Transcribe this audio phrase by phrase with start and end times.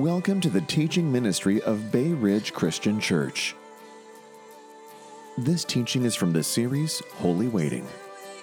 [0.00, 3.54] Welcome to the teaching ministry of Bay Ridge Christian Church.
[5.38, 7.86] This teaching is from the series Holy Waiting.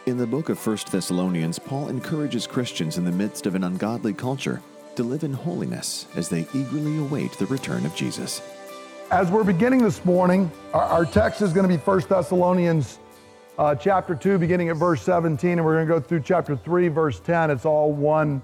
[0.05, 4.13] In the book of 1 Thessalonians, Paul encourages Christians in the midst of an ungodly
[4.13, 4.61] culture
[4.95, 8.41] to live in holiness as they eagerly await the return of Jesus.
[9.11, 12.99] As we're beginning this morning, our, text is going to be 1 Thessalonians
[13.57, 16.87] uh, chapter 2, beginning at verse 17, and we're going to go through chapter 3,
[16.87, 17.51] verse 10.
[17.51, 18.41] It's all one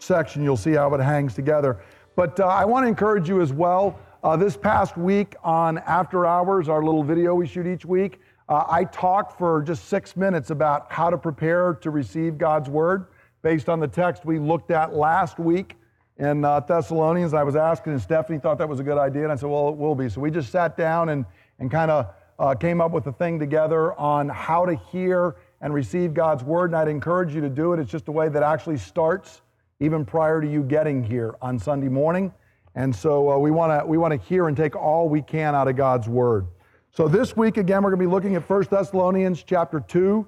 [0.00, 0.42] section.
[0.44, 1.80] You'll see how it hangs together.
[2.14, 3.98] But uh, I want to encourage you as well.
[4.22, 8.64] Uh, this past week on After Hours, our little video we shoot each week, uh,
[8.68, 13.06] I talked for just six minutes about how to prepare to receive God's Word
[13.40, 15.76] based on the text we looked at last week
[16.18, 17.32] in uh, Thessalonians.
[17.32, 19.70] I was asking, and Stephanie thought that was a good idea, and I said, well,
[19.70, 20.08] it will be.
[20.08, 21.24] So we just sat down and,
[21.58, 25.72] and kind of uh, came up with a thing together on how to hear and
[25.72, 27.80] receive God's Word, and I'd encourage you to do it.
[27.80, 29.41] It's just a way that actually starts
[29.82, 32.32] even prior to you getting here on Sunday morning.
[32.76, 35.54] And so uh, we want to we want to hear and take all we can
[35.56, 36.46] out of God's word.
[36.92, 40.24] So this week again we're going to be looking at 1 Thessalonians chapter 2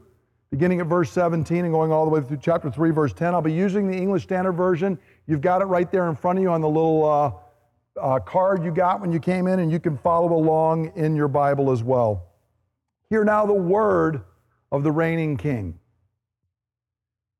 [0.50, 3.32] beginning at verse 17 and going all the way through chapter 3 verse 10.
[3.32, 4.98] I'll be using the English Standard Version.
[5.28, 8.64] You've got it right there in front of you on the little uh, uh, card
[8.64, 11.84] you got when you came in and you can follow along in your Bible as
[11.84, 12.26] well.
[13.08, 14.22] Hear now the word
[14.72, 15.78] of the reigning king.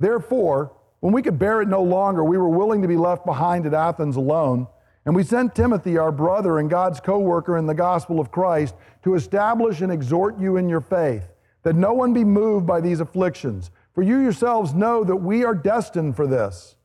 [0.00, 3.66] Therefore, when we could bear it no longer, we were willing to be left behind
[3.66, 4.66] at Athens alone.
[5.04, 8.74] And we sent Timothy, our brother and God's co worker in the gospel of Christ,
[9.04, 11.24] to establish and exhort you in your faith,
[11.62, 13.70] that no one be moved by these afflictions.
[13.94, 16.76] For you yourselves know that we are destined for this.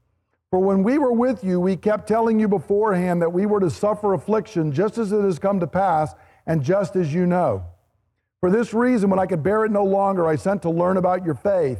[0.50, 3.70] For when we were with you, we kept telling you beforehand that we were to
[3.70, 6.14] suffer affliction, just as it has come to pass,
[6.46, 7.66] and just as you know.
[8.40, 11.26] For this reason, when I could bear it no longer, I sent to learn about
[11.26, 11.80] your faith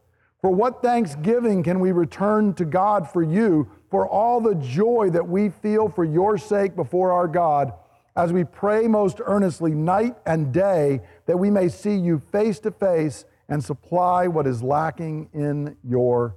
[0.41, 5.27] For what thanksgiving can we return to God for you, for all the joy that
[5.27, 7.73] we feel for your sake before our God,
[8.15, 12.71] as we pray most earnestly night and day that we may see you face to
[12.71, 16.35] face and supply what is lacking in your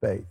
[0.00, 0.26] faith?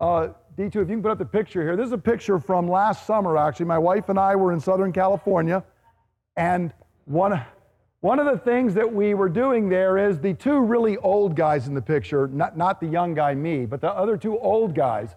[0.00, 1.76] Uh, D2, if you can put up the picture here.
[1.76, 3.66] This is a picture from last summer, actually.
[3.66, 5.62] My wife and I were in Southern California,
[6.36, 6.72] and
[7.04, 7.42] one.
[8.00, 11.68] One of the things that we were doing there is the two really old guys
[11.68, 15.14] in the picture, not, not the young guy, me, but the other two old guys,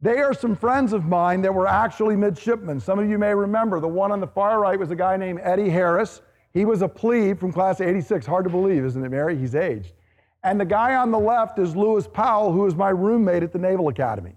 [0.00, 2.78] they are some friends of mine that were actually midshipmen.
[2.78, 5.40] Some of you may remember the one on the far right was a guy named
[5.42, 6.22] Eddie Harris.
[6.54, 8.24] He was a plebe from class 86.
[8.24, 9.36] Hard to believe, isn't it, Mary?
[9.36, 9.92] He's aged.
[10.44, 13.58] And the guy on the left is Lewis Powell, who is my roommate at the
[13.58, 14.36] Naval Academy.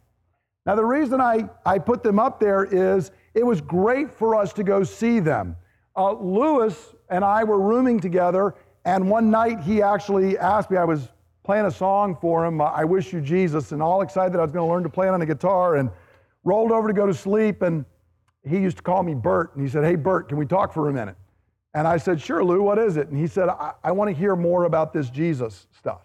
[0.66, 4.53] Now, the reason I, I put them up there is it was great for us
[4.53, 5.56] to go see them.
[5.96, 8.56] Uh, Lewis and I were rooming together,
[8.86, 11.09] and one night he actually asked me, I was
[11.44, 14.52] playing a song for him, uh, I Wish You Jesus, and all excited I was
[14.52, 15.90] going to learn to play it on the guitar, and
[16.44, 17.86] rolled over to go to sleep, and
[18.47, 20.90] he used to call me Bert, and he said, Hey, Bert, can we talk for
[20.90, 21.16] a minute?
[21.74, 23.09] And I said, Sure, Lou, what is it?
[23.09, 26.02] And he said, I, I want to hear more about this Jesus stuff.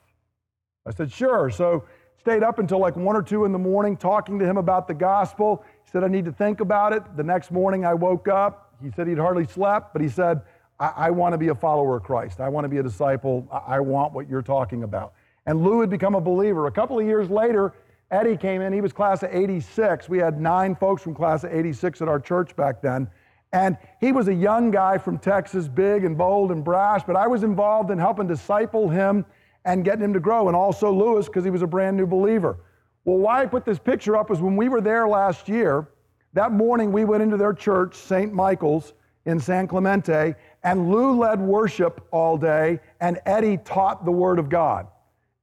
[0.86, 1.50] I said, Sure.
[1.50, 1.84] So
[2.18, 4.94] stayed up until like one or two in the morning talking to him about the
[4.94, 5.62] gospel.
[5.84, 7.02] He said, I need to think about it.
[7.16, 8.74] The next morning I woke up.
[8.82, 10.42] He said he'd hardly slept, but he said,
[10.78, 12.40] I, I want to be a follower of Christ.
[12.40, 13.48] I want to be a disciple.
[13.52, 15.14] I, I want what you're talking about.
[15.46, 16.66] And Lou had become a believer.
[16.66, 17.74] A couple of years later,
[18.10, 18.72] Eddie came in.
[18.72, 20.08] He was class of 86.
[20.08, 23.08] We had nine folks from class of 86 at our church back then.
[23.52, 27.28] And he was a young guy from Texas, big and bold and brash, but I
[27.28, 29.24] was involved in helping disciple him
[29.64, 32.58] and getting him to grow, and also Lewis because he was a brand new believer.
[33.04, 35.88] Well, why I put this picture up is when we were there last year,
[36.32, 38.32] that morning we went into their church, St.
[38.32, 38.92] Michael's
[39.24, 40.34] in San Clemente,
[40.64, 44.88] and Lou led worship all day, and Eddie taught the Word of God.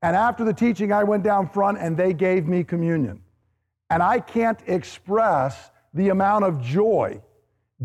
[0.01, 3.21] And after the teaching, I went down front and they gave me communion.
[3.91, 7.21] And I can't express the amount of joy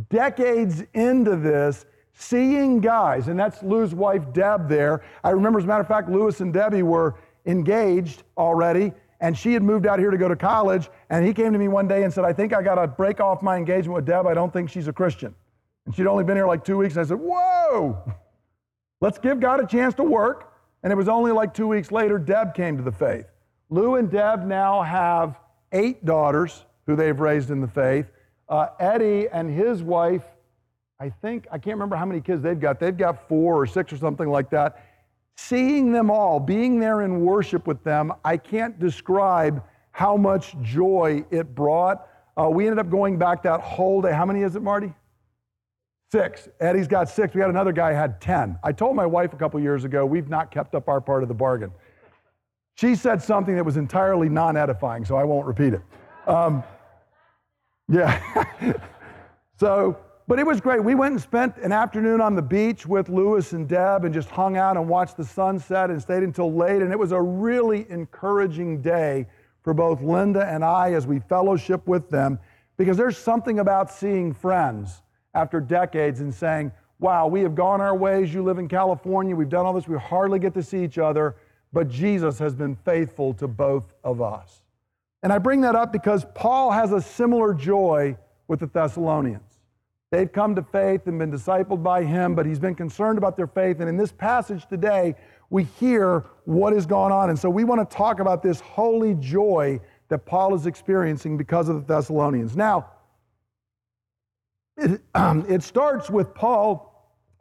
[0.08, 1.84] decades into this,
[2.14, 5.02] seeing guys, and that's Lou's wife Deb there.
[5.24, 9.52] I remember, as a matter of fact, Louis and Debbie were engaged already, and she
[9.52, 10.88] had moved out here to go to college.
[11.10, 13.20] And he came to me one day and said, I think I got to break
[13.20, 14.26] off my engagement with Deb.
[14.26, 15.34] I don't think she's a Christian.
[15.86, 16.96] And she'd only been here like two weeks.
[16.96, 18.12] And I said, Whoa,
[19.00, 20.52] let's give God a chance to work.
[20.82, 23.26] And it was only like two weeks later, Deb came to the faith.
[23.70, 25.38] Lou and Deb now have
[25.72, 28.06] eight daughters who they've raised in the faith.
[28.48, 30.22] Uh, Eddie and his wife,
[31.00, 32.78] I think, I can't remember how many kids they've got.
[32.78, 34.84] They've got four or six or something like that.
[35.36, 41.24] Seeing them all, being there in worship with them, I can't describe how much joy
[41.30, 42.08] it brought.
[42.36, 44.12] Uh, we ended up going back that whole day.
[44.12, 44.92] How many is it, Marty?
[46.12, 46.48] Six.
[46.60, 47.34] Eddie's got six.
[47.34, 48.58] We had another guy had 10.
[48.62, 51.28] I told my wife a couple years ago, we've not kept up our part of
[51.28, 51.72] the bargain.
[52.76, 55.82] She said something that was entirely non edifying, so I won't repeat it.
[56.26, 56.62] Um,
[57.88, 58.44] yeah.
[59.58, 59.98] so,
[60.28, 60.84] but it was great.
[60.84, 64.28] We went and spent an afternoon on the beach with Louis and Deb and just
[64.28, 66.82] hung out and watched the sunset and stayed until late.
[66.82, 69.26] And it was a really encouraging day
[69.62, 72.38] for both Linda and I as we fellowship with them
[72.76, 75.02] because there's something about seeing friends
[75.36, 78.32] after decades and saying, wow, we have gone our ways.
[78.32, 79.36] You live in California.
[79.36, 79.86] We've done all this.
[79.86, 81.36] We hardly get to see each other,
[81.74, 84.62] but Jesus has been faithful to both of us.
[85.22, 88.16] And I bring that up because Paul has a similar joy
[88.48, 89.42] with the Thessalonians.
[90.10, 93.48] They've come to faith and been discipled by him, but he's been concerned about their
[93.48, 93.80] faith.
[93.80, 95.16] And in this passage today,
[95.50, 97.28] we hear what has gone on.
[97.28, 101.68] And so we want to talk about this holy joy that Paul is experiencing because
[101.68, 102.56] of the Thessalonians.
[102.56, 102.86] Now,
[104.76, 106.92] it, um, it starts with Paul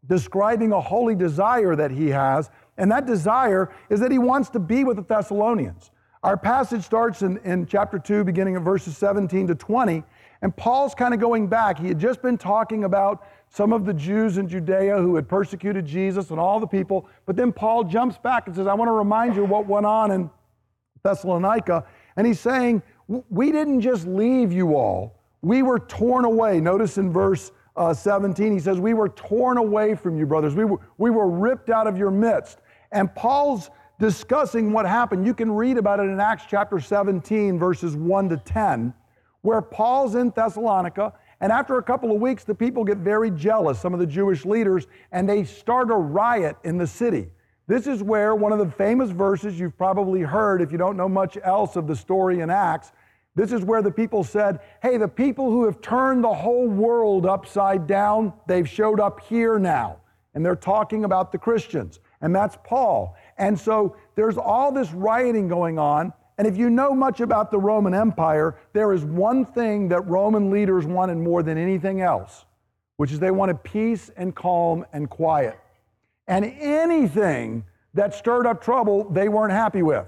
[0.08, 4.60] describing a holy desire that he has, and that desire is that he wants to
[4.60, 5.92] be with the Thessalonians.
[6.24, 10.04] Our passage starts in, in chapter 2, beginning at verses 17 to 20.
[10.42, 11.80] And Paul's kind of going back.
[11.80, 15.86] He had just been talking about some of the Jews in Judea who had persecuted
[15.86, 17.08] Jesus and all the people.
[17.26, 20.12] But then Paul jumps back and says, I want to remind you what went on
[20.12, 20.30] in
[21.04, 21.86] Thessalonica.
[22.18, 25.15] And he's saying, We didn't just leave you all,
[25.46, 26.60] we were torn away.
[26.60, 30.56] Notice in verse uh, 17, he says, We were torn away from you, brothers.
[30.56, 32.62] We were, we were ripped out of your midst.
[32.92, 33.70] And Paul's
[34.00, 35.24] discussing what happened.
[35.24, 38.92] You can read about it in Acts chapter 17, verses 1 to 10,
[39.44, 41.14] where Paul's in Thessalonica.
[41.42, 44.46] And after a couple of weeks, the people get very jealous, some of the Jewish
[44.46, 47.28] leaders, and they start a riot in the city.
[47.68, 51.10] This is where one of the famous verses you've probably heard if you don't know
[51.10, 52.92] much else of the story in Acts.
[53.36, 57.26] This is where the people said, Hey, the people who have turned the whole world
[57.26, 59.98] upside down, they've showed up here now.
[60.34, 62.00] And they're talking about the Christians.
[62.22, 63.16] And that's Paul.
[63.38, 66.14] And so there's all this rioting going on.
[66.38, 70.50] And if you know much about the Roman Empire, there is one thing that Roman
[70.50, 72.46] leaders wanted more than anything else,
[72.98, 75.58] which is they wanted peace and calm and quiet.
[76.28, 80.08] And anything that stirred up trouble, they weren't happy with.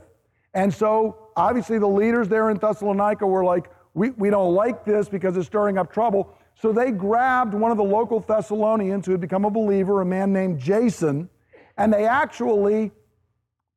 [0.57, 5.07] And so obviously the leaders there in Thessalonica were like, we, we don't like this
[5.07, 6.35] because it's stirring up trouble.
[6.55, 10.33] So they grabbed one of the local Thessalonians who had become a believer, a man
[10.33, 11.29] named Jason,
[11.77, 12.91] and they actually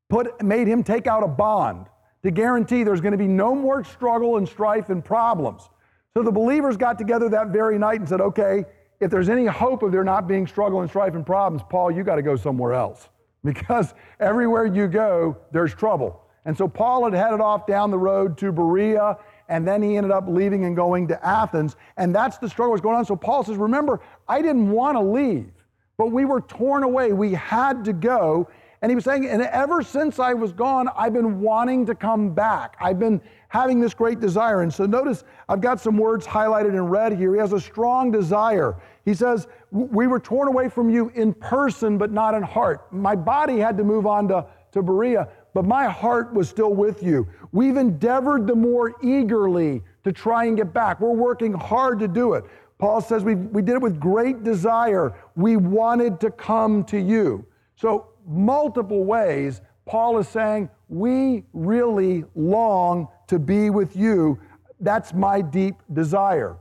[0.09, 1.87] put, made him take out a bond
[2.23, 5.69] to guarantee there's going to be no more struggle and strife and problems.
[6.15, 8.65] So the believers got together that very night and said, okay,
[9.01, 12.05] if there's any hope of there not being struggle and strife and problems, Paul, you
[12.05, 13.11] got to go somewhere else
[13.45, 16.23] because everywhere you go, there's trouble.
[16.45, 19.19] And so Paul had headed off down the road to Berea,
[19.49, 21.77] and then he ended up leaving and going to Athens.
[21.97, 23.05] And that's the struggle was going on.
[23.05, 25.51] So Paul says, Remember, I didn't want to leave,
[25.97, 27.13] but we were torn away.
[27.13, 28.49] We had to go.
[28.83, 32.33] And he was saying, and ever since I was gone, I've been wanting to come
[32.33, 32.77] back.
[32.81, 34.63] I've been having this great desire.
[34.63, 37.35] And so notice I've got some words highlighted in red here.
[37.35, 38.77] He has a strong desire.
[39.05, 42.91] He says, We were torn away from you in person, but not in heart.
[42.91, 47.03] My body had to move on to, to Berea, but my heart was still with
[47.03, 47.27] you.
[47.53, 51.01] We've endeavored the more eagerly to try and get back.
[51.01, 52.45] We're working hard to do it.
[52.79, 55.15] Paul says we, we did it with great desire.
[55.37, 57.45] We wanted to come to you.
[57.77, 64.39] So multiple ways, Paul is saying, We really long to be with you.
[64.81, 66.57] That's my deep desire.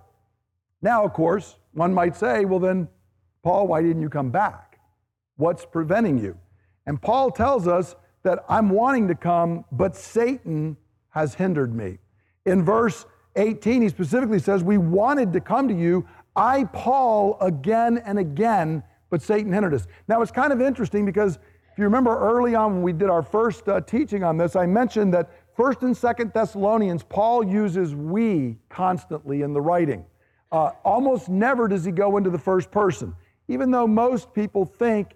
[0.82, 2.88] Now, of course, one might say, Well, then,
[3.44, 4.80] Paul, why didn't you come back?
[5.38, 6.38] What's preventing you?
[6.86, 10.78] And Paul tells us that I'm wanting to come, but Satan
[11.10, 12.00] has hindered me.
[12.46, 16.08] In verse 18, he specifically says, We wanted to come to you.
[16.36, 19.88] I, Paul, again and again, but Satan hindered us.
[20.08, 23.24] Now, it's kind of interesting because if you remember early on when we did our
[23.24, 28.58] first uh, teaching on this, I mentioned that 1st and 2nd Thessalonians, Paul uses we
[28.70, 30.06] constantly in the writing.
[30.52, 33.16] Uh, almost never does he go into the first person.
[33.48, 35.16] Even though most people think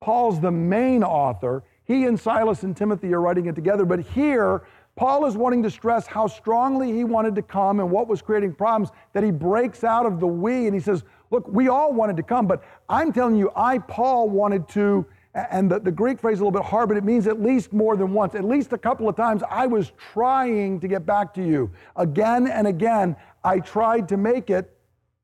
[0.00, 3.84] Paul's the main author, he and Silas and Timothy are writing it together.
[3.84, 4.62] But here,
[4.96, 8.54] Paul is wanting to stress how strongly he wanted to come and what was creating
[8.54, 12.16] problems that he breaks out of the we and he says, Look, we all wanted
[12.16, 15.04] to come, but I'm telling you, I, Paul, wanted to.
[15.34, 17.72] And the, the Greek phrase is a little bit hard, but it means at least
[17.72, 18.34] more than once.
[18.34, 21.70] At least a couple of times I was trying to get back to you.
[21.96, 24.74] Again and again, I tried to make it,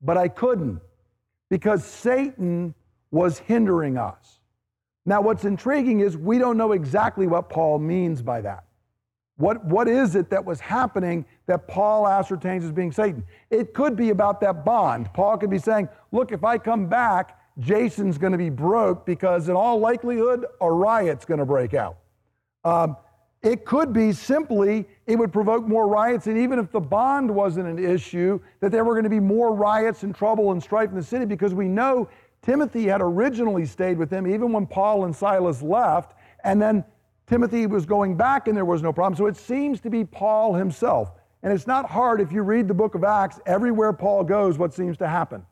[0.03, 0.81] but I couldn't
[1.49, 2.75] because Satan
[3.11, 4.41] was hindering us.
[5.05, 8.65] Now, what's intriguing is we don't know exactly what Paul means by that.
[9.37, 13.25] What, what is it that was happening that Paul ascertains as being Satan?
[13.51, 15.13] It could be about that bond.
[15.13, 19.49] Paul could be saying, Look, if I come back, Jason's going to be broke because,
[19.49, 21.97] in all likelihood, a riot's going to break out.
[22.65, 22.97] Um,
[23.43, 27.67] it could be simply it would provoke more riots, and even if the bond wasn't
[27.67, 30.95] an issue, that there were going to be more riots and trouble and strife in
[30.95, 32.09] the city because we know
[32.43, 36.85] Timothy had originally stayed with him even when Paul and Silas left, and then
[37.29, 39.17] Timothy was going back and there was no problem.
[39.17, 41.13] So it seems to be Paul himself.
[41.43, 44.75] And it's not hard if you read the book of Acts, everywhere Paul goes, what
[44.75, 45.45] seems to happen?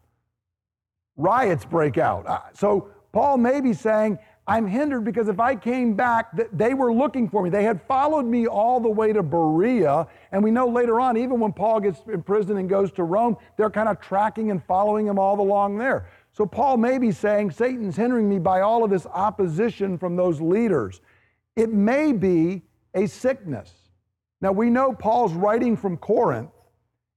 [1.17, 2.27] Riots break out.
[2.27, 6.93] Uh, so Paul may be saying, I'm hindered because if I came back, they were
[6.93, 7.51] looking for me.
[7.51, 10.09] They had followed me all the way to Berea.
[10.33, 13.37] And we know later on, even when Paul gets in prison and goes to Rome,
[13.57, 16.09] they're kind of tracking and following him all along there.
[16.33, 20.41] So Paul may be saying, Satan's hindering me by all of this opposition from those
[20.41, 21.01] leaders.
[21.57, 22.63] It may be
[22.95, 23.73] a sickness.
[24.41, 26.51] Now we know Paul's writing from Corinth,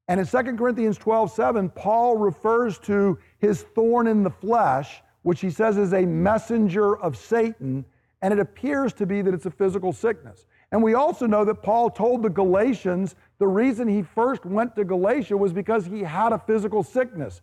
[0.07, 5.39] and in 2 Corinthians 12 7, Paul refers to his thorn in the flesh, which
[5.39, 7.85] he says is a messenger of Satan,
[8.21, 10.45] and it appears to be that it's a physical sickness.
[10.71, 14.83] And we also know that Paul told the Galatians the reason he first went to
[14.83, 17.41] Galatia was because he had a physical sickness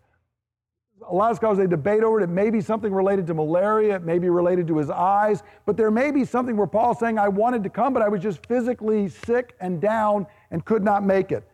[1.08, 2.24] a lot of scholars they debate over it.
[2.24, 5.76] It may be something related to malaria, it may be related to his eyes, but
[5.76, 8.46] there may be something where Paul's saying, I wanted to come, but I was just
[8.46, 11.48] physically sick and down and could not make it.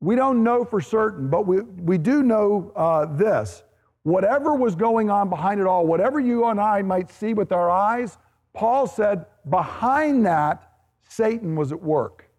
[0.00, 3.62] We don't know for certain, but we, we do know uh, this.
[4.02, 7.70] Whatever was going on behind it all, whatever you and I might see with our
[7.70, 8.16] eyes,
[8.54, 10.72] Paul said, behind that,
[11.08, 12.30] Satan was at work.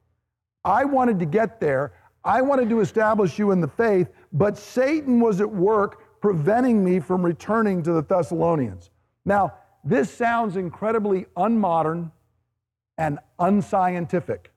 [0.63, 1.93] I wanted to get there.
[2.23, 6.99] I wanted to establish you in the faith, but Satan was at work preventing me
[6.99, 8.91] from returning to the Thessalonians.
[9.25, 12.11] Now, this sounds incredibly unmodern
[12.97, 14.51] and unscientific,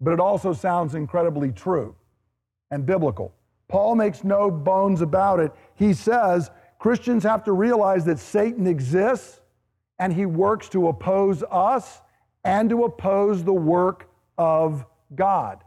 [0.00, 1.94] but it also sounds incredibly true
[2.70, 3.34] and biblical.
[3.68, 5.52] Paul makes no bones about it.
[5.74, 9.40] He says Christians have to realize that Satan exists
[9.98, 12.00] and he works to oppose us
[12.44, 14.84] and to oppose the work of
[15.14, 15.64] God.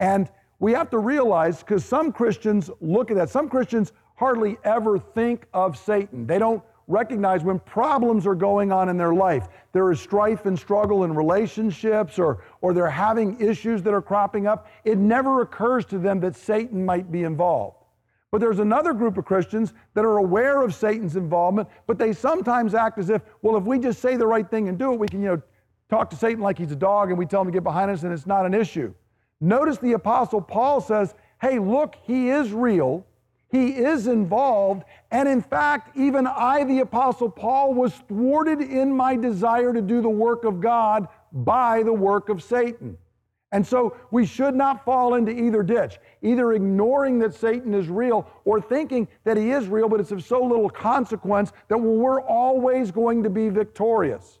[0.00, 4.98] And we have to realize because some Christians look at that, some Christians hardly ever
[4.98, 6.26] think of Satan.
[6.26, 9.46] They don't recognize when problems are going on in their life.
[9.72, 14.48] There is strife and struggle in relationships, or, or they're having issues that are cropping
[14.48, 14.66] up.
[14.84, 17.76] It never occurs to them that Satan might be involved.
[18.32, 22.74] But there's another group of Christians that are aware of Satan's involvement, but they sometimes
[22.74, 25.06] act as if, well, if we just say the right thing and do it, we
[25.06, 25.42] can, you know,
[25.88, 28.02] talk to Satan like he's a dog and we tell him to get behind us
[28.02, 28.92] and it's not an issue.
[29.40, 33.06] Notice the Apostle Paul says, hey, look, he is real.
[33.50, 34.84] He is involved.
[35.10, 40.02] And in fact, even I, the Apostle Paul, was thwarted in my desire to do
[40.02, 42.98] the work of God by the work of Satan.
[43.50, 48.28] And so we should not fall into either ditch, either ignoring that Satan is real
[48.44, 52.90] or thinking that he is real, but it's of so little consequence that we're always
[52.90, 54.40] going to be victorious.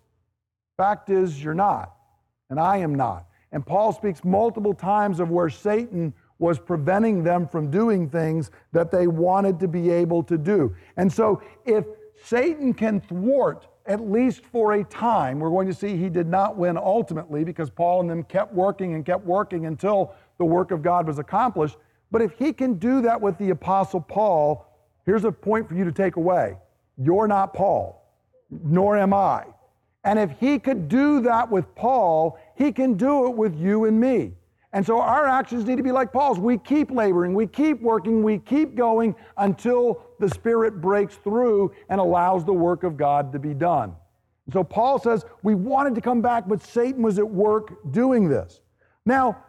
[0.76, 1.96] Fact is, you're not,
[2.50, 3.24] and I am not.
[3.50, 8.90] And Paul speaks multiple times of where Satan was preventing them from doing things that
[8.90, 10.74] they wanted to be able to do.
[10.96, 11.84] And so, if
[12.24, 16.56] Satan can thwart, at least for a time, we're going to see he did not
[16.56, 20.82] win ultimately because Paul and them kept working and kept working until the work of
[20.82, 21.76] God was accomplished.
[22.10, 24.66] But if he can do that with the Apostle Paul,
[25.06, 26.56] here's a point for you to take away
[26.98, 28.04] you're not Paul,
[28.50, 29.44] nor am I.
[30.04, 33.98] And if he could do that with Paul, he can do it with you and
[34.00, 34.32] me.
[34.72, 36.38] And so our actions need to be like Paul's.
[36.38, 42.00] We keep laboring, we keep working, we keep going until the Spirit breaks through and
[42.00, 43.94] allows the work of God to be done.
[44.46, 48.28] And so Paul says, We wanted to come back, but Satan was at work doing
[48.28, 48.60] this.
[49.06, 49.42] Now,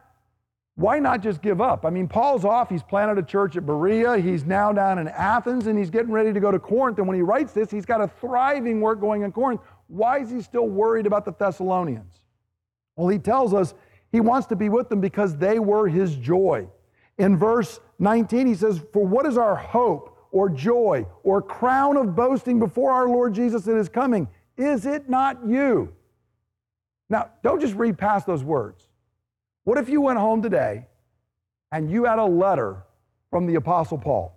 [0.75, 1.85] why not just give up?
[1.85, 2.69] I mean, Paul's off.
[2.69, 4.17] He's planted a church at Berea.
[4.17, 6.99] He's now down in Athens and he's getting ready to go to Corinth.
[6.99, 9.59] And when he writes this, he's got a thriving work going in Corinth.
[9.87, 12.21] Why is he still worried about the Thessalonians?
[12.95, 13.73] Well, he tells us
[14.11, 16.67] he wants to be with them because they were his joy.
[17.17, 22.15] In verse 19, he says, For what is our hope or joy or crown of
[22.15, 24.27] boasting before our Lord Jesus that is coming?
[24.57, 25.93] Is it not you?
[27.09, 28.87] Now, don't just read past those words.
[29.63, 30.85] What if you went home today
[31.71, 32.83] and you had a letter
[33.29, 34.35] from the Apostle Paul?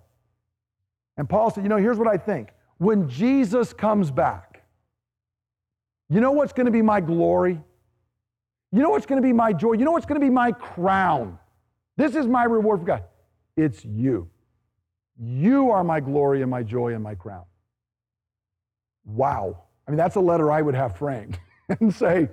[1.17, 2.49] And Paul said, You know, here's what I think.
[2.77, 4.63] When Jesus comes back,
[6.09, 7.61] you know what's going to be my glory?
[8.73, 9.73] You know what's going to be my joy?
[9.73, 11.37] You know what's going to be my crown?
[11.95, 13.03] This is my reward for God.
[13.55, 14.31] It's you.
[15.15, 17.43] You are my glory and my joy and my crown.
[19.05, 19.59] Wow.
[19.87, 21.37] I mean, that's a letter I would have framed
[21.79, 22.29] and say,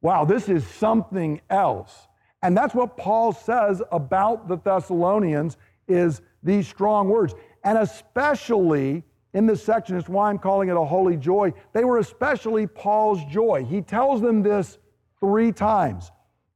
[0.00, 2.06] wow, this is something else.
[2.40, 5.56] And that's what Paul says about the Thessalonians
[5.88, 7.34] is these strong words.
[7.64, 9.02] And especially
[9.34, 11.52] in this section, it's why I'm calling it a holy joy.
[11.72, 13.64] They were especially Paul's joy.
[13.64, 14.78] He tells them this
[15.20, 16.10] three times.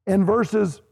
[0.07, 0.83] In verses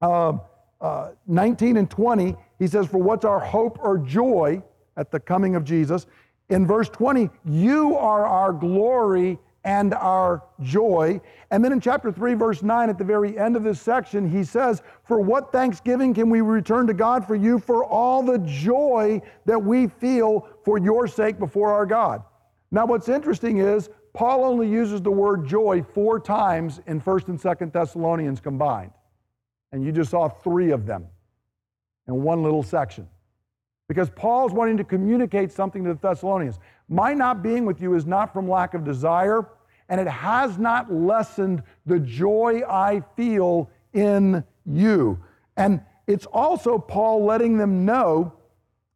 [0.00, 0.38] uh,
[0.80, 4.62] uh, 19 and 20, he says, For what's our hope or joy
[4.96, 6.06] at the coming of Jesus?
[6.48, 11.20] In verse 20, you are our glory and our joy.
[11.50, 14.42] And then in chapter 3, verse 9, at the very end of this section, he
[14.42, 19.20] says, For what thanksgiving can we return to God for you for all the joy
[19.44, 22.22] that we feel for your sake before our God?
[22.70, 27.40] Now, what's interesting is Paul only uses the word joy four times in 1st and
[27.40, 28.90] 2nd Thessalonians combined.
[29.72, 31.06] And you just saw three of them
[32.08, 33.08] in one little section.
[33.88, 36.58] Because Paul's wanting to communicate something to the Thessalonians.
[36.88, 39.48] My not being with you is not from lack of desire,
[39.88, 45.18] and it has not lessened the joy I feel in you.
[45.56, 48.32] And it's also Paul letting them know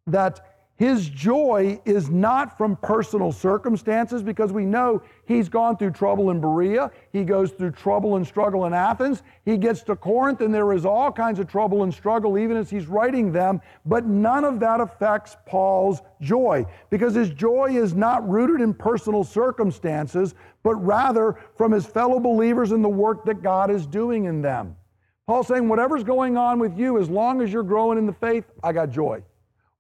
[0.07, 6.31] that his joy is not from personal circumstances because we know he's gone through trouble
[6.31, 6.91] in Berea.
[7.13, 9.23] He goes through trouble and struggle in Athens.
[9.45, 12.71] He gets to Corinth and there is all kinds of trouble and struggle even as
[12.71, 13.61] he's writing them.
[13.87, 19.23] But none of that affects Paul's joy because his joy is not rooted in personal
[19.23, 20.35] circumstances,
[20.65, 24.75] but rather from his fellow believers and the work that God is doing in them.
[25.29, 28.45] Paul's saying, whatever's going on with you, as long as you're growing in the faith,
[28.63, 29.23] I got joy.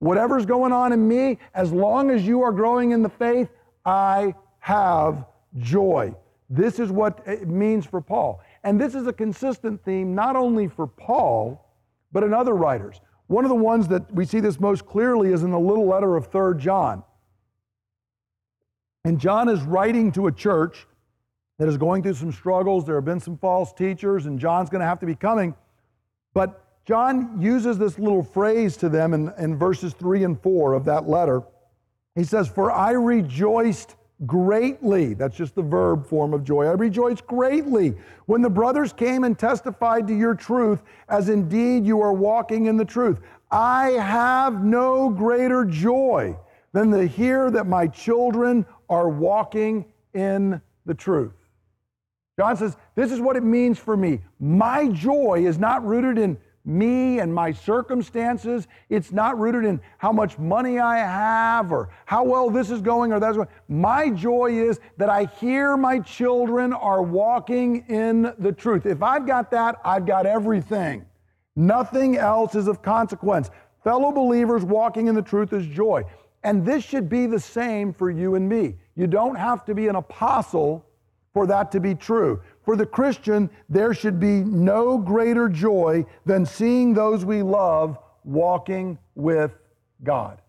[0.04, 3.48] Whatever's going on in me, as long as you are growing in the faith,
[3.86, 5.24] I have
[5.56, 6.14] joy.
[6.50, 8.42] This is what it means for Paul.
[8.64, 11.66] And this is a consistent theme not only for Paul,
[12.12, 13.00] but in other writers.
[13.28, 16.16] One of the ones that we see this most clearly is in the little letter
[16.16, 17.02] of 3rd John.
[19.06, 20.86] And John is writing to a church
[21.58, 22.84] that is going through some struggles.
[22.84, 25.54] There have been some false teachers, and John's going to have to be coming.
[26.34, 30.84] But John uses this little phrase to them in, in verses 3 and 4 of
[30.84, 31.42] that letter.
[32.14, 35.14] He says, For I rejoiced greatly.
[35.14, 36.66] That's just the verb form of joy.
[36.66, 37.94] I rejoiced greatly
[38.26, 42.76] when the brothers came and testified to your truth, as indeed you are walking in
[42.76, 43.20] the truth.
[43.50, 46.36] I have no greater joy
[46.72, 51.32] than to hear that my children are walking in the truth.
[52.38, 54.20] John says, This is what it means for me.
[54.38, 58.66] My joy is not rooted in me and my circumstances.
[58.88, 63.12] It's not rooted in how much money I have or how well this is going
[63.12, 63.48] or that's going.
[63.68, 68.86] My joy is that I hear my children are walking in the truth.
[68.86, 71.04] If I've got that, I've got everything.
[71.56, 73.50] Nothing else is of consequence.
[73.82, 76.02] Fellow believers walking in the truth is joy.
[76.42, 78.76] And this should be the same for you and me.
[78.96, 80.86] You don't have to be an apostle
[81.32, 82.40] for that to be true.
[82.64, 88.98] For the Christian, there should be no greater joy than seeing those we love walking
[89.14, 89.52] with
[90.02, 90.40] God.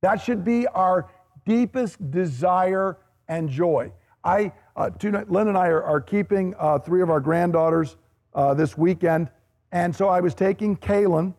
[0.00, 1.10] That should be our
[1.44, 2.96] deepest desire
[3.28, 3.92] and joy.
[4.24, 7.96] I, uh, Lynn and I are, are keeping uh, three of our granddaughters
[8.34, 9.30] uh, this weekend.
[9.72, 11.34] And so I was taking Kaylin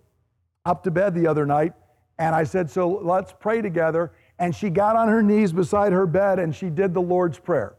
[0.66, 1.74] up to bed the other night,
[2.20, 4.12] and I said, So let's pray together.
[4.38, 7.76] And she got on her knees beside her bed and she did the Lord's Prayer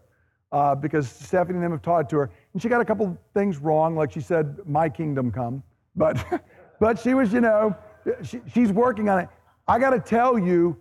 [0.52, 2.30] uh, because Stephanie and them have taught to her.
[2.52, 5.62] And she got a couple things wrong, like she said, "My kingdom come,"
[5.96, 6.24] but
[6.80, 7.74] but she was, you know,
[8.22, 9.28] she, she's working on it.
[9.66, 10.76] I got to tell you,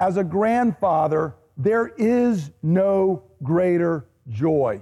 [0.00, 4.80] as a grandfather, there is no greater joy.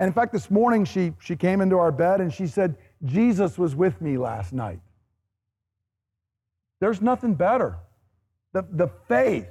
[0.00, 3.56] And in fact, this morning she she came into our bed and she said, "Jesus
[3.56, 4.80] was with me last night."
[6.80, 7.78] There's nothing better.
[8.52, 9.46] The, the faith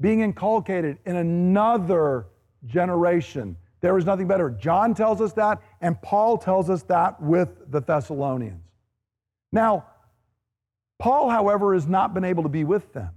[0.00, 2.26] being inculcated in another
[2.66, 3.56] generation.
[3.80, 4.50] There is nothing better.
[4.50, 8.62] John tells us that, and Paul tells us that with the Thessalonians.
[9.52, 9.86] Now,
[10.98, 13.10] Paul, however, has not been able to be with them.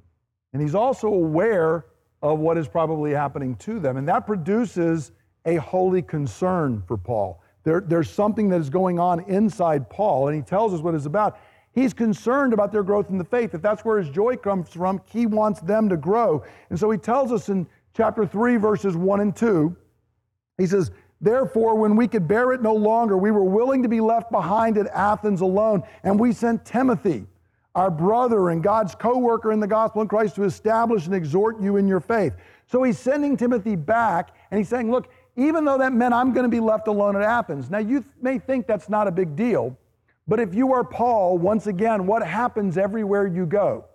[0.54, 1.86] And he's also aware
[2.22, 3.98] of what is probably happening to them.
[3.98, 5.12] And that produces
[5.46, 7.42] a holy concern for Paul.
[7.64, 11.06] There, there's something that is going on inside Paul, and he tells us what it's
[11.06, 11.38] about.
[11.74, 13.54] He's concerned about their growth in the faith.
[13.54, 16.44] If that's where his joy comes from, he wants them to grow.
[16.70, 19.76] And so he tells us in chapter 3, verses 1 and 2,
[20.58, 24.02] he says, Therefore, when we could bear it no longer, we were willing to be
[24.02, 27.26] left behind at Athens alone, and we sent Timothy,
[27.76, 31.62] our brother and God's co worker in the gospel in Christ, to establish and exhort
[31.62, 32.34] you in your faith.
[32.68, 36.44] So he's sending Timothy back, and he's saying, Look, even though that meant I'm going
[36.44, 37.70] to be left alone at Athens.
[37.70, 39.78] Now, you may think that's not a big deal,
[40.28, 43.86] but if you are Paul, once again, what happens everywhere you go?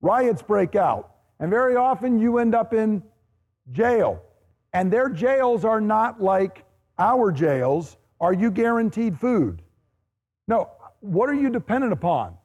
[0.00, 3.02] Riots break out, and very often you end up in
[3.72, 4.22] jail.
[4.72, 6.64] And their jails are not like
[6.98, 7.96] our jails.
[8.20, 9.62] Are you guaranteed food?
[10.48, 10.70] No.
[11.00, 12.36] What are you dependent upon?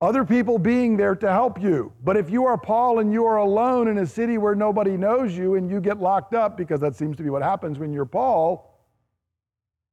[0.00, 1.92] Other people being there to help you.
[2.02, 5.36] But if you are Paul and you are alone in a city where nobody knows
[5.36, 8.04] you and you get locked up, because that seems to be what happens when you're
[8.04, 8.70] Paul,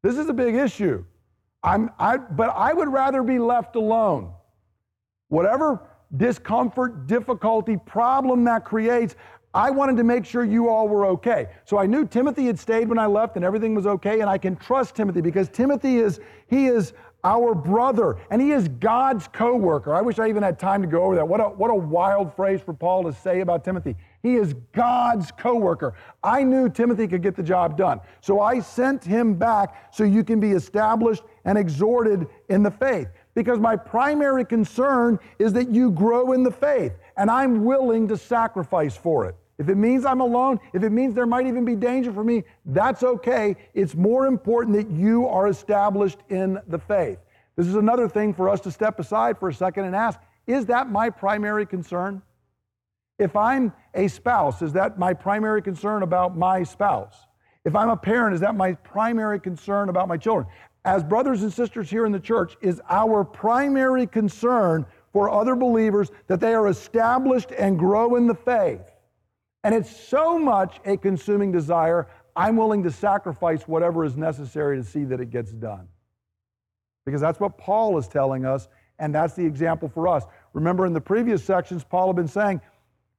[0.03, 1.05] this is a big issue.
[1.63, 4.33] I'm, I, but I would rather be left alone.
[5.29, 9.15] Whatever discomfort, difficulty, problem that creates,
[9.53, 11.47] I wanted to make sure you all were okay.
[11.65, 14.37] So I knew Timothy had stayed when I left and everything was okay, and I
[14.37, 16.93] can trust Timothy because Timothy is, he is
[17.23, 19.93] our brother, and he is God's co worker.
[19.93, 21.27] I wish I even had time to go over that.
[21.27, 23.95] What a, what a wild phrase for Paul to say about Timothy.
[24.23, 25.93] He is God's co worker.
[26.23, 27.99] I knew Timothy could get the job done.
[28.21, 33.07] So I sent him back so you can be established and exhorted in the faith.
[33.33, 38.17] Because my primary concern is that you grow in the faith, and I'm willing to
[38.17, 39.35] sacrifice for it.
[39.57, 42.43] If it means I'm alone, if it means there might even be danger for me,
[42.65, 43.55] that's okay.
[43.73, 47.19] It's more important that you are established in the faith.
[47.55, 50.65] This is another thing for us to step aside for a second and ask Is
[50.65, 52.23] that my primary concern?
[53.19, 57.15] If I'm a spouse, is that my primary concern about my spouse?
[57.63, 60.47] If I'm a parent, is that my primary concern about my children?
[60.83, 66.11] As brothers and sisters here in the church, is our primary concern for other believers
[66.27, 68.81] that they are established and grow in the faith?
[69.63, 74.83] And it's so much a consuming desire, I'm willing to sacrifice whatever is necessary to
[74.83, 75.87] see that it gets done.
[77.05, 78.67] Because that's what Paul is telling us,
[78.97, 80.23] and that's the example for us.
[80.53, 82.61] Remember, in the previous sections, Paul had been saying,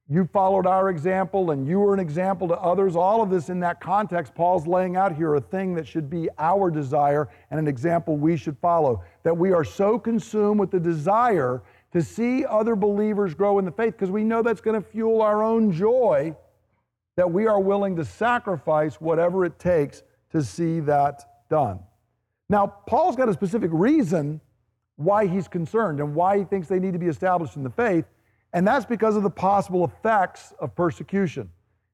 [0.09, 2.95] You followed our example, and you were an example to others.
[2.95, 6.27] All of this in that context, Paul's laying out here a thing that should be
[6.37, 9.01] our desire and an example we should follow.
[9.23, 11.63] That we are so consumed with the desire
[11.93, 15.21] to see other believers grow in the faith because we know that's going to fuel
[15.21, 16.35] our own joy
[17.15, 21.79] that we are willing to sacrifice whatever it takes to see that done.
[22.49, 24.41] Now, Paul's got a specific reason
[24.95, 28.05] why he's concerned and why he thinks they need to be established in the faith,
[28.53, 31.49] and that's because of the possible effects of persecution.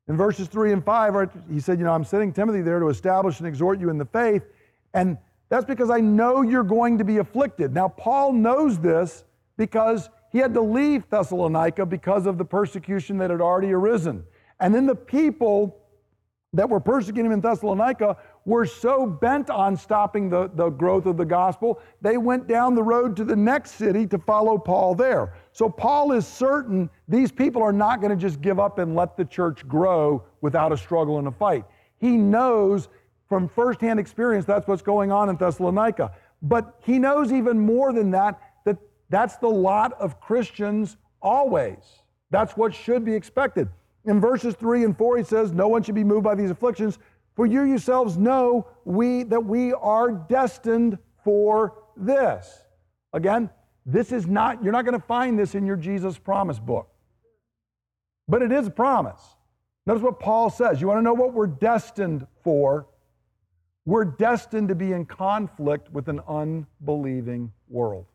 [0.07, 3.39] In verses 3 and 5, he said, You know, I'm sending Timothy there to establish
[3.39, 4.43] and exhort you in the faith,
[4.93, 5.17] and
[5.49, 7.73] that's because I know you're going to be afflicted.
[7.73, 9.23] Now, Paul knows this
[9.57, 14.23] because he had to leave Thessalonica because of the persecution that had already arisen.
[14.59, 15.75] And then the people
[16.53, 21.17] that were persecuting him in Thessalonica were so bent on stopping the, the growth of
[21.17, 25.35] the gospel, they went down the road to the next city to follow Paul there.
[25.59, 29.17] So Paul is certain these people are not going to just give up and let
[29.17, 31.65] the church grow without a struggle and a fight.
[31.97, 32.87] He knows
[33.27, 36.13] from firsthand experience that's what's going on in Thessalonica.
[36.41, 38.77] But he knows even more than that that
[39.09, 41.83] that's the lot of Christians always.
[42.29, 43.67] That's what should be expected.
[44.05, 46.99] In verses 3 and 4, he says, No one should be moved by these afflictions,
[47.35, 52.63] for you yourselves know we that we are destined for this.
[53.11, 53.49] Again,
[53.85, 56.89] this is not, you're not going to find this in your Jesus promise book.
[58.27, 59.21] But it is a promise.
[59.85, 60.79] Notice what Paul says.
[60.79, 62.87] You want to know what we're destined for?
[63.85, 68.05] We're destined to be in conflict with an unbelieving world.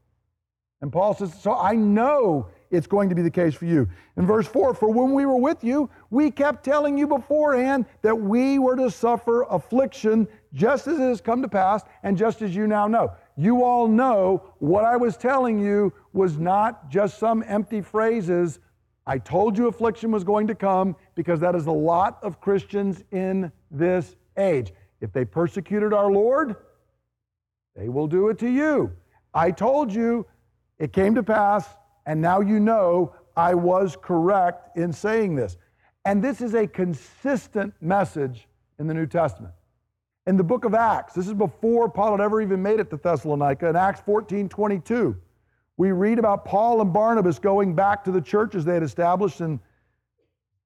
[0.81, 3.89] And Paul says, So I know it's going to be the case for you.
[4.17, 8.15] In verse 4, for when we were with you, we kept telling you beforehand that
[8.15, 12.55] we were to suffer affliction just as it has come to pass and just as
[12.55, 13.13] you now know.
[13.37, 18.61] You all know what I was telling you was not just some empty phrases.
[19.07, 23.03] I told you affliction was going to come because that is a lot of Christians
[23.11, 24.73] in this age.
[25.01, 26.57] If they persecuted our Lord,
[27.75, 28.93] they will do it to you.
[29.35, 30.27] I told you
[30.79, 31.67] it came to pass,
[32.07, 35.57] and now you know I was correct in saying this.
[36.05, 38.47] And this is a consistent message
[38.79, 39.55] in the New Testament.
[40.27, 42.97] In the book of Acts, this is before Paul had ever even made it to
[42.97, 45.17] Thessalonica, in Acts 14 22,
[45.77, 49.61] we read about Paul and Barnabas going back to the churches they had established and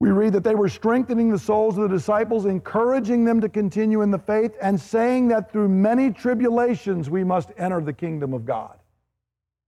[0.01, 4.03] we read that they were strengthening the souls of the disciples, encouraging them to continue
[4.03, 8.45] in the faith, and saying that through many tribulations we must enter the kingdom of
[8.45, 8.79] God.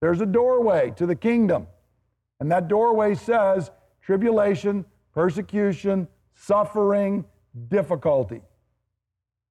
[0.01, 1.67] There's a doorway to the kingdom,
[2.39, 7.25] and that doorway says tribulation, persecution, suffering,
[7.69, 8.41] difficulty.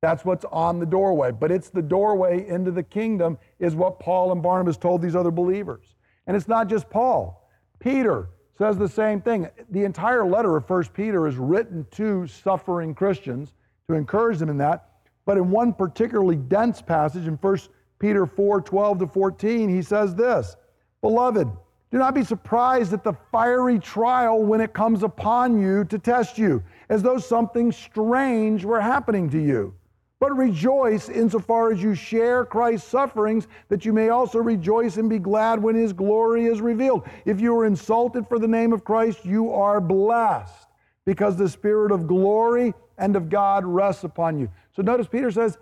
[0.01, 1.31] That's what's on the doorway.
[1.31, 5.31] But it's the doorway into the kingdom, is what Paul and Barnabas told these other
[5.31, 5.95] believers.
[6.27, 7.49] And it's not just Paul.
[7.79, 9.49] Peter says the same thing.
[9.71, 13.53] The entire letter of 1 Peter is written to suffering Christians
[13.87, 14.89] to encourage them in that.
[15.25, 17.57] But in one particularly dense passage in 1
[17.99, 20.55] Peter 4 12 to 14, he says this
[21.01, 21.49] Beloved,
[21.91, 26.37] do not be surprised at the fiery trial when it comes upon you to test
[26.37, 29.73] you, as though something strange were happening to you
[30.19, 35.19] but rejoice insofar as you share Christ's sufferings, that you may also rejoice and be
[35.19, 37.07] glad when his glory is revealed.
[37.25, 40.67] If you are insulted for the name of Christ, you are blessed,
[41.05, 44.49] because the Spirit of glory and of God rests upon you.
[44.75, 45.57] So notice Peter says,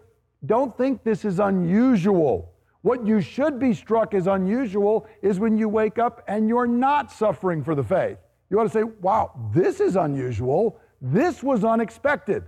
[0.45, 2.53] Don't think this is unusual.
[2.81, 7.11] What you should be struck as unusual is when you wake up and you're not
[7.11, 8.17] suffering for the faith.
[8.49, 10.79] You ought to say, Wow, this is unusual.
[10.99, 12.43] This was unexpected.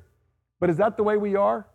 [0.60, 1.68] But is that the way we are?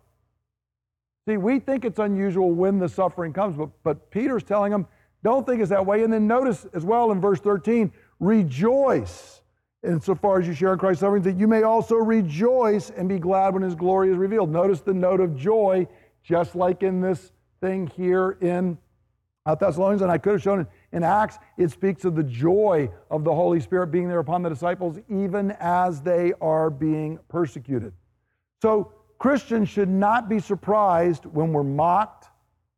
[1.27, 4.87] See, we think it's unusual when the suffering comes, but, but Peter's telling them,
[5.23, 6.03] don't think it's that way.
[6.03, 9.41] And then notice as well in verse 13, rejoice
[9.83, 13.53] insofar as you share in Christ's suffering, that you may also rejoice and be glad
[13.53, 14.51] when his glory is revealed.
[14.51, 15.87] Notice the note of joy,
[16.23, 18.77] just like in this thing here in
[19.45, 22.89] uh, Thessalonians, and I could have shown it in Acts, it speaks of the joy
[23.11, 27.93] of the Holy Spirit being there upon the disciples, even as they are being persecuted.
[28.61, 32.27] So Christians should not be surprised when we're mocked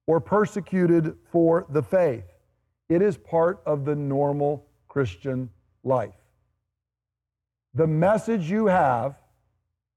[0.06, 2.26] or persecuted for the faith.
[2.90, 5.50] It is part of the normal Christian
[5.84, 6.16] life.
[7.74, 9.16] The message you have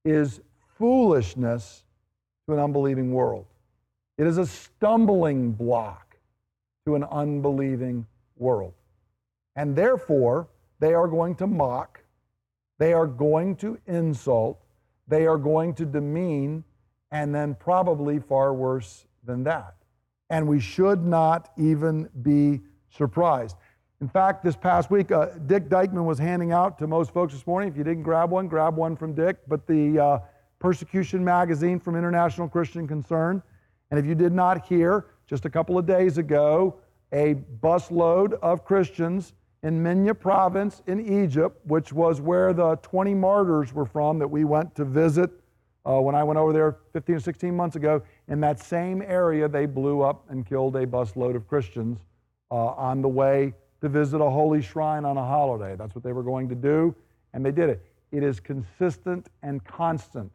[0.04, 0.40] is
[0.78, 1.84] foolishness
[2.46, 3.46] to an unbelieving world.
[4.18, 6.16] It is a stumbling block
[6.86, 8.74] to an unbelieving world.
[9.56, 10.48] And therefore,
[10.78, 12.02] they are going to mock,
[12.78, 14.60] they are going to insult,
[15.10, 16.64] they are going to demean,
[17.10, 19.74] and then probably far worse than that.
[20.30, 23.56] And we should not even be surprised.
[24.00, 27.46] In fact, this past week, uh, Dick Dykeman was handing out to most folks this
[27.46, 27.68] morning.
[27.68, 29.36] If you didn't grab one, grab one from Dick.
[29.46, 30.18] But the uh,
[30.58, 33.42] Persecution magazine from International Christian Concern.
[33.90, 36.76] And if you did not hear, just a couple of days ago,
[37.12, 43.72] a busload of Christians in Minya province in Egypt, which was where the 20 martyrs
[43.74, 45.30] were from that we went to visit
[45.84, 48.02] uh, when I went over there 15 or 16 months ago.
[48.28, 51.98] In that same area, they blew up and killed a busload of Christians
[52.50, 55.76] uh, on the way to visit a holy shrine on a holiday.
[55.76, 56.94] That's what they were going to do,
[57.32, 57.84] and they did it.
[58.12, 60.32] It is consistent and constant.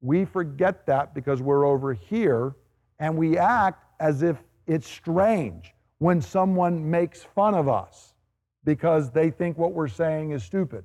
[0.00, 2.54] We forget that because we're over here
[2.98, 8.09] and we act as if it's strange when someone makes fun of us
[8.64, 10.84] because they think what we're saying is stupid.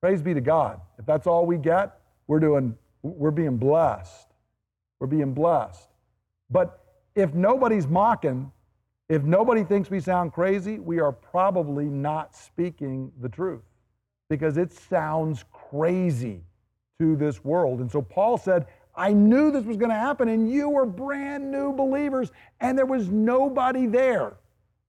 [0.00, 0.80] Praise be to God.
[0.98, 4.28] If that's all we get, we're doing we're being blessed.
[4.98, 5.88] We're being blessed.
[6.50, 8.52] But if nobody's mocking,
[9.08, 13.62] if nobody thinks we sound crazy, we are probably not speaking the truth
[14.28, 16.42] because it sounds crazy
[16.98, 17.80] to this world.
[17.80, 21.50] And so Paul said, I knew this was going to happen, and you were brand
[21.50, 22.30] new believers,
[22.60, 24.34] and there was nobody there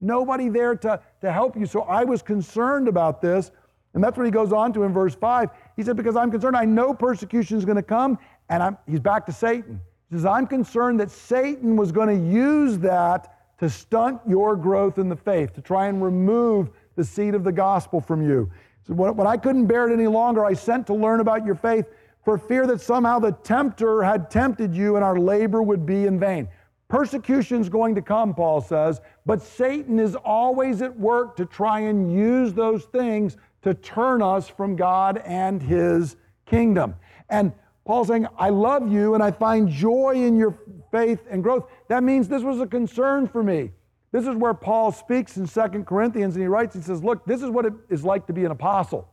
[0.01, 1.65] nobody there to, to help you.
[1.65, 3.51] So I was concerned about this.
[3.93, 5.49] And that's what he goes on to in verse 5.
[5.75, 8.17] He said, Because I'm concerned, I know persecution is going to come.
[8.49, 9.81] And I'm, he's back to Satan.
[10.09, 14.97] He says, I'm concerned that Satan was going to use that to stunt your growth
[14.97, 18.49] in the faith, to try and remove the seed of the gospel from you.
[18.87, 21.55] So when, when I couldn't bear it any longer, I sent to learn about your
[21.55, 21.85] faith
[22.25, 26.19] for fear that somehow the tempter had tempted you and our labor would be in
[26.19, 26.47] vain.
[26.91, 31.79] Persecution is going to come, Paul says, but Satan is always at work to try
[31.79, 36.95] and use those things to turn us from God and his kingdom.
[37.29, 37.53] And
[37.85, 40.59] Paul's saying, I love you and I find joy in your
[40.91, 41.69] faith and growth.
[41.87, 43.71] That means this was a concern for me.
[44.11, 47.41] This is where Paul speaks in Second Corinthians and he writes, he says, Look, this
[47.41, 49.07] is what it is like to be an apostle.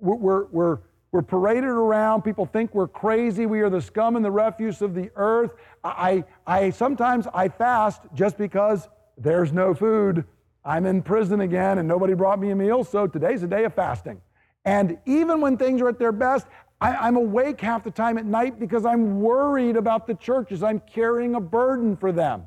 [0.00, 0.78] We're, we're, we're
[1.14, 2.22] we're paraded around.
[2.22, 3.46] People think we're crazy.
[3.46, 5.52] We are the scum and the refuse of the earth.
[5.84, 10.24] I, I sometimes I fast just because there's no food.
[10.64, 13.74] I'm in prison again and nobody brought me a meal, so today's a day of
[13.74, 14.20] fasting.
[14.64, 16.48] And even when things are at their best,
[16.80, 20.64] I, am awake half the time at night because I'm worried about the churches.
[20.64, 22.42] I'm carrying a burden for them.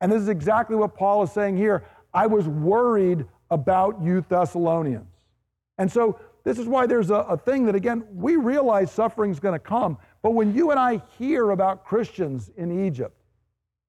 [0.00, 1.84] And this is exactly what Paul is saying here.
[2.14, 5.12] I was worried about you Thessalonians.
[5.76, 9.54] And so this is why there's a, a thing that, again, we realize suffering's going
[9.54, 9.98] to come.
[10.22, 13.14] But when you and I hear about Christians in Egypt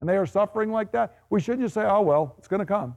[0.02, 2.66] and they are suffering like that, we shouldn't just say, oh, well, it's going to
[2.66, 2.96] come.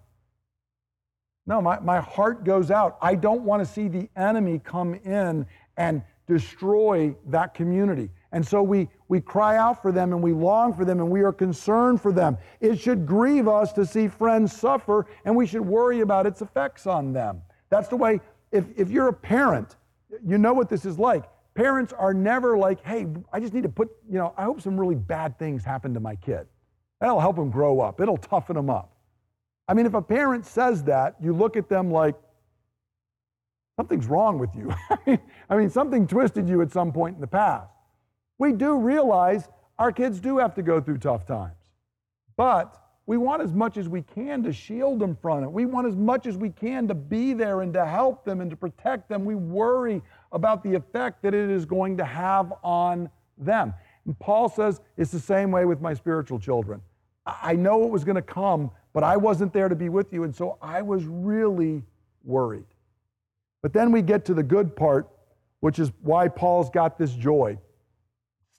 [1.47, 2.99] No, my, my heart goes out.
[3.03, 8.11] I don't want to see the enemy come in and destroy that community.
[8.31, 11.23] And so we, we cry out for them and we long for them and we
[11.23, 12.39] are concerned for them.
[12.61, 16.87] It should grieve us to see friends suffer and we should worry about its effects
[16.87, 17.43] on them.
[17.71, 18.21] That's the way,
[18.53, 19.77] if, if you're a parent,
[20.25, 21.25] you know what this is like.
[21.55, 24.79] Parents are never like, hey, I just need to put, you know, I hope some
[24.79, 26.47] really bad things happen to my kid.
[27.01, 28.95] That'll help him grow up, it'll toughen him up.
[29.69, 32.15] I mean, if a parent says that, you look at them like,
[33.77, 34.73] something's wrong with you.
[35.51, 37.71] I mean, something twisted you at some point in the past.
[38.39, 41.57] We do realize our kids do have to go through tough times,
[42.37, 45.51] but we want as much as we can to shield them from it.
[45.51, 48.51] We want as much as we can to be there and to help them and
[48.51, 49.25] to protect them.
[49.25, 53.75] We worry about the effect that it is going to have on them.
[54.05, 56.81] And Paul says it's the same way with my spiritual children.
[57.27, 60.25] I know it was going to come, but I wasn't there to be with you.
[60.25, 61.83] And so I was really
[62.25, 62.67] worried.
[63.63, 65.09] But then we get to the good part,
[65.61, 67.59] which is why Paul's got this joy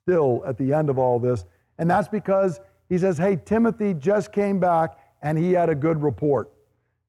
[0.02, 1.44] still at the end of all this.
[1.78, 6.02] And that's because he says, Hey, Timothy just came back and he had a good
[6.02, 6.52] report.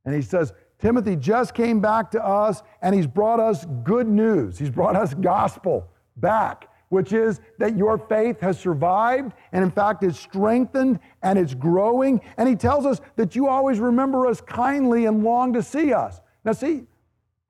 [0.06, 4.58] And he says, Timothy just came back to us and he's brought us good news.
[4.58, 10.04] He's brought us gospel back, which is that your faith has survived and, in fact,
[10.04, 12.22] is strengthened and it's growing.
[12.38, 16.22] And he tells us that you always remember us kindly and long to see us.
[16.44, 16.84] Now, see,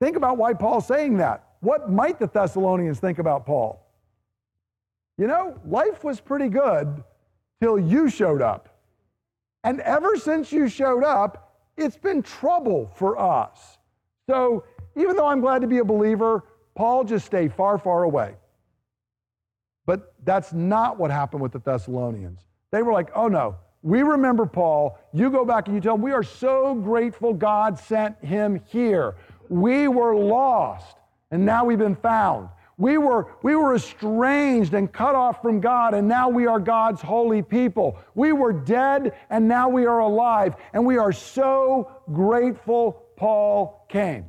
[0.00, 1.44] think about why Paul's saying that.
[1.60, 3.82] What might the Thessalonians think about Paul?
[5.18, 7.02] You know, life was pretty good
[7.60, 8.68] till you showed up.
[9.64, 13.78] And ever since you showed up, it's been trouble for us.
[14.28, 14.64] So
[14.96, 18.34] even though I'm glad to be a believer, Paul just stay far, far away.
[19.84, 22.40] But that's not what happened with the Thessalonians.
[22.72, 24.98] They were like, oh no, we remember Paul.
[25.12, 29.14] You go back and you tell him, we are so grateful God sent him here.
[29.48, 30.96] We were lost,
[31.30, 32.48] and now we've been found.
[32.78, 37.00] We were, we were estranged and cut off from God, and now we are God's
[37.00, 37.98] holy people.
[38.14, 40.56] We were dead, and now we are alive.
[40.74, 44.26] And we are so grateful Paul came.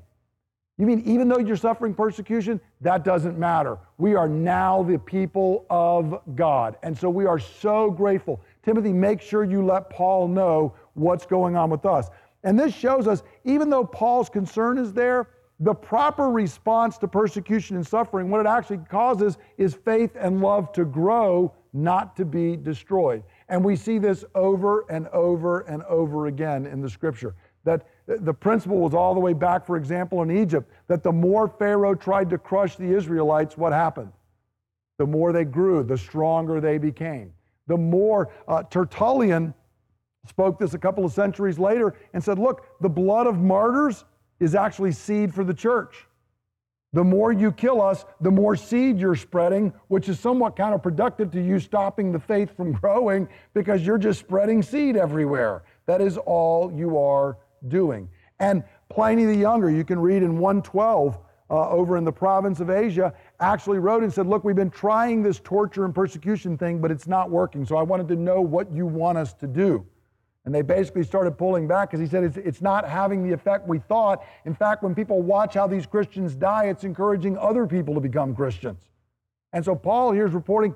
[0.77, 3.79] You mean even though you're suffering persecution, that doesn't matter.
[3.97, 6.77] We are now the people of God.
[6.83, 8.39] And so we are so grateful.
[8.63, 12.09] Timothy, make sure you let Paul know what's going on with us.
[12.43, 15.27] And this shows us, even though Paul's concern is there,
[15.59, 20.71] the proper response to persecution and suffering, what it actually causes is faith and love
[20.73, 23.23] to grow, not to be destroyed.
[23.49, 27.35] And we see this over and over and over again in the scripture.
[27.63, 31.47] That the principle was all the way back, for example, in Egypt, that the more
[31.47, 34.11] Pharaoh tried to crush the Israelites, what happened?
[34.99, 37.33] The more they grew, the stronger they became.
[37.65, 39.53] The more, uh, Tertullian
[40.25, 44.05] spoke this a couple of centuries later and said, Look, the blood of martyrs
[44.39, 46.05] is actually seed for the church.
[46.93, 51.41] The more you kill us, the more seed you're spreading, which is somewhat counterproductive to
[51.41, 55.63] you stopping the faith from growing because you're just spreading seed everywhere.
[55.85, 58.09] That is all you are doing.
[58.39, 61.17] And Pliny the Younger, you can read in 112
[61.49, 65.23] uh, over in the province of Asia, actually wrote and said, Look, we've been trying
[65.23, 67.65] this torture and persecution thing, but it's not working.
[67.65, 69.85] So I wanted to know what you want us to do.
[70.47, 73.67] And they basically started pulling back because he said it's, it's not having the effect
[73.67, 74.23] we thought.
[74.45, 78.33] In fact, when people watch how these Christians die, it's encouraging other people to become
[78.33, 78.79] Christians.
[79.51, 80.73] And so Paul here is reporting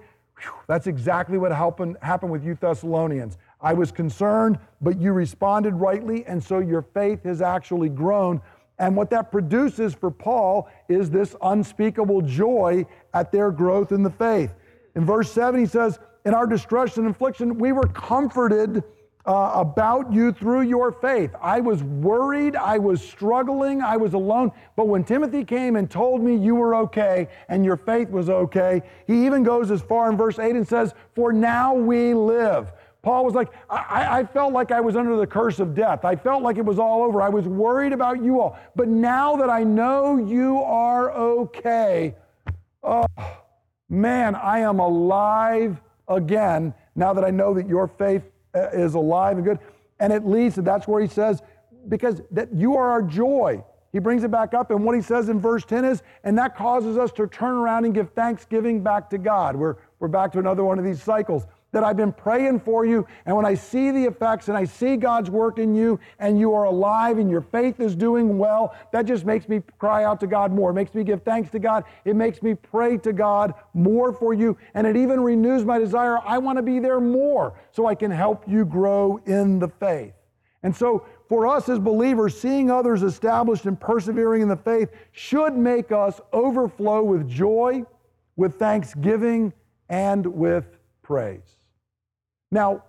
[0.68, 3.38] that's exactly what happened, happened with you Thessalonians.
[3.62, 8.42] I was concerned, but you responded rightly, and so your faith has actually grown.
[8.78, 14.10] And what that produces for Paul is this unspeakable joy at their growth in the
[14.10, 14.54] faith.
[14.96, 18.84] In verse 7, he says, In our distress and affliction, we were comforted
[19.26, 21.32] uh, about you through your faith.
[21.42, 24.52] I was worried, I was struggling, I was alone.
[24.76, 28.82] But when Timothy came and told me you were okay and your faith was okay,
[29.08, 32.72] he even goes as far in verse 8 and says, For now we live.
[33.02, 36.06] Paul was like, I, I, felt like I was under the curse of death.
[36.06, 37.19] I felt like it was all over.
[37.19, 38.60] I was worried about you all.
[38.76, 42.13] But now that I know you are okay,
[42.84, 43.06] oh,
[43.90, 49.37] man, I am alive again now that I know that your faith Uh, is alive
[49.37, 49.60] and good.
[49.99, 51.41] And it leads to that's where he says,
[51.87, 53.63] because that you are our joy.
[53.93, 56.58] He brings it back up, and what he says in verse 10 is, and that
[56.58, 59.56] causes us to turn around and give thanksgiving back to God.
[59.56, 61.45] We're, we're back to another one of these cycles.
[61.72, 63.08] That I've been praying for you.
[63.26, 66.54] And when I see the effects and I see God's work in you and you
[66.54, 70.28] are alive and your faith is doing well, that just makes me cry out to
[70.28, 70.72] God more.
[70.72, 71.86] It makes me give thanks to God.
[72.06, 74.58] It makes me pray to God more for you.
[74.74, 76.19] And it even renews my desire.
[76.19, 80.13] I want to be there more so I can help you grow in the faith.
[80.63, 85.56] And so, for us as believers, seeing others established and persevering in the faith should
[85.56, 87.84] make us overflow with joy,
[88.36, 89.54] with thanksgiving,
[89.90, 90.65] and with
[91.02, 91.61] praise.
[92.52, 92.83] Now,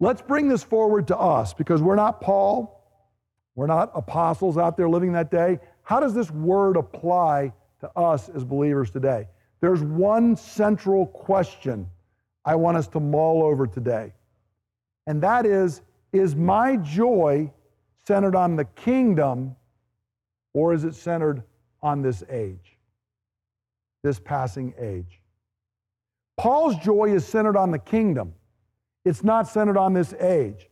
[0.00, 2.74] let's bring this forward to us because we're not Paul,
[3.54, 5.58] we're not apostles out there living that day.
[5.82, 9.26] How does this word apply to us as believers today?
[9.60, 11.88] There's one central question
[12.44, 14.12] I want us to mull over today,
[15.06, 15.82] and that is
[16.12, 17.50] Is my joy
[18.06, 19.56] centered on the kingdom
[20.54, 21.42] or is it centered
[21.82, 22.78] on this age,
[24.02, 25.20] this passing age?
[26.36, 28.32] Paul's joy is centered on the kingdom.
[29.08, 30.68] It's not centered on this age.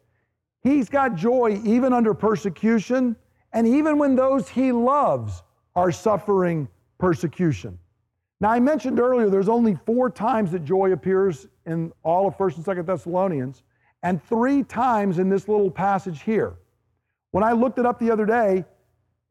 [0.60, 3.16] He's got joy even under persecution
[3.54, 5.42] and even when those he loves
[5.74, 6.68] are suffering
[6.98, 7.78] persecution.
[8.40, 12.56] Now, I mentioned earlier there's only four times that joy appears in all of 1st
[12.56, 13.62] and 2nd Thessalonians,
[14.02, 16.56] and three times in this little passage here.
[17.30, 18.66] When I looked it up the other day,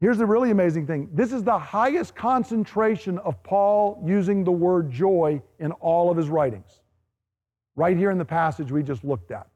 [0.00, 4.90] here's the really amazing thing this is the highest concentration of Paul using the word
[4.90, 6.80] joy in all of his writings
[7.76, 9.46] right here in the passage we just looked at.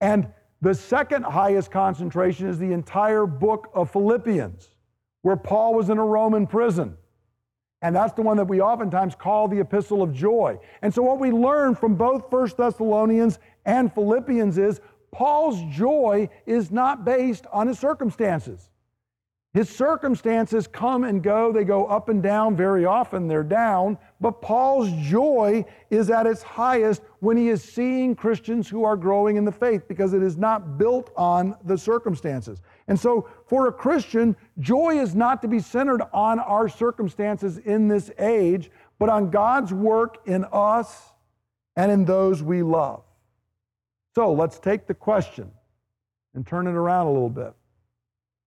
[0.00, 0.26] And
[0.60, 4.68] the second highest concentration is the entire book of Philippians,
[5.22, 6.96] where Paul was in a Roman prison.
[7.80, 10.58] And that's the one that we oftentimes call the epistle of joy.
[10.82, 16.70] And so what we learn from both First Thessalonians and Philippians is Paul's joy is
[16.70, 18.70] not based on his circumstances.
[19.54, 21.52] His circumstances come and go.
[21.52, 22.56] They go up and down.
[22.56, 23.98] Very often they're down.
[24.18, 29.36] But Paul's joy is at its highest when he is seeing Christians who are growing
[29.36, 32.62] in the faith because it is not built on the circumstances.
[32.88, 37.88] And so, for a Christian, joy is not to be centered on our circumstances in
[37.88, 41.12] this age, but on God's work in us
[41.76, 43.02] and in those we love.
[44.14, 45.50] So, let's take the question
[46.34, 47.52] and turn it around a little bit.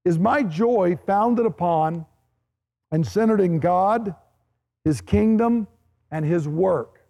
[0.05, 2.05] Is my joy founded upon
[2.91, 4.15] and centered in God,
[4.83, 5.67] His kingdom,
[6.11, 7.01] and His work?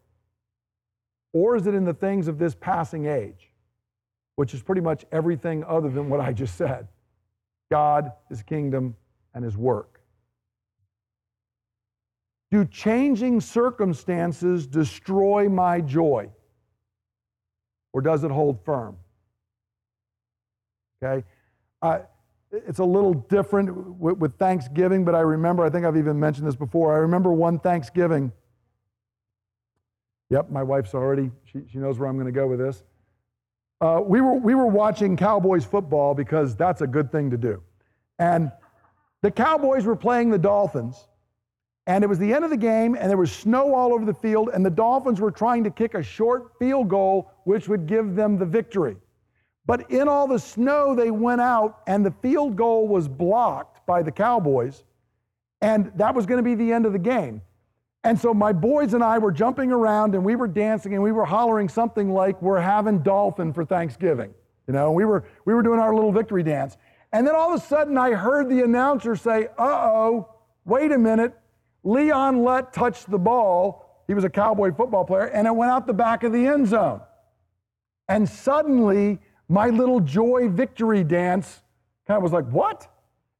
[1.33, 3.51] Or is it in the things of this passing age,
[4.37, 6.87] which is pretty much everything other than what I just said?
[7.69, 8.95] God, His kingdom,
[9.33, 9.99] and His work.
[12.51, 16.29] Do changing circumstances destroy my joy?
[17.91, 18.97] Or does it hold firm?
[21.03, 21.25] Okay?
[21.81, 21.99] Uh,
[22.51, 26.47] it's a little different with, with, Thanksgiving, but I remember, I think I've even mentioned
[26.47, 26.93] this before.
[26.93, 28.31] I remember one Thanksgiving.
[30.29, 32.83] Yep, my wife's already, she, she knows where I'm going to go with this.
[33.81, 37.61] Uh, we, were, we were watching Cowboys football because that's a good thing to do.
[38.19, 38.51] And
[39.21, 41.07] the Cowboys were playing the Dolphins,
[41.87, 44.13] and it was the end of the game, and there was snow all over the
[44.13, 48.15] field, and the Dolphins were trying to kick a short field goal, which would give
[48.15, 48.97] them the victory.
[49.68, 54.03] But in all the snow, they went out, and the field goal was blocked by
[54.03, 54.84] the Cowboys,
[55.61, 57.41] and that was going to be the end of the game.
[58.03, 61.11] And so my boys and I were jumping around, and we were dancing, and we
[61.11, 64.32] were hollering something like, "We're having dolphin for Thanksgiving,"
[64.68, 64.91] you know.
[64.91, 66.78] We were we were doing our little victory dance,
[67.11, 70.30] and then all of a sudden, I heard the announcer say, "Uh oh,
[70.66, 71.34] wait a minute."
[71.84, 74.03] Leon Lett touched the ball.
[74.07, 76.68] He was a Cowboy football player, and it went out the back of the end
[76.68, 77.01] zone.
[78.07, 81.61] And suddenly, my little joy victory dance
[82.07, 82.87] kind of was like, what?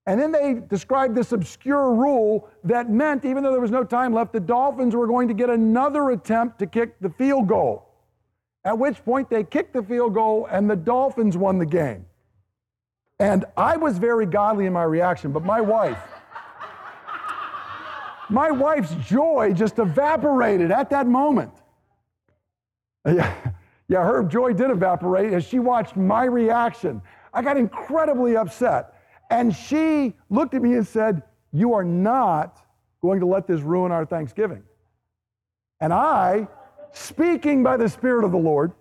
[0.08, 4.14] And then they described this obscure rule that meant, even though there was no time
[4.14, 7.90] left, the Dolphins were going to get another attempt to kick the field goal.
[8.64, 12.06] At which point they kicked the field goal and the Dolphins won the game.
[13.20, 16.00] And I was very godly in my reaction, but my wife,
[18.30, 21.52] my wife's joy just evaporated at that moment.
[23.08, 23.36] Yeah.
[23.88, 27.02] Yeah, her joy did evaporate as she watched my reaction.
[27.34, 28.96] I got incredibly upset.
[29.30, 32.66] And she looked at me and said, You are not
[33.02, 34.64] going to let this ruin our Thanksgiving.
[35.80, 36.48] And I,
[36.94, 38.72] speaking by the Spirit of the Lord,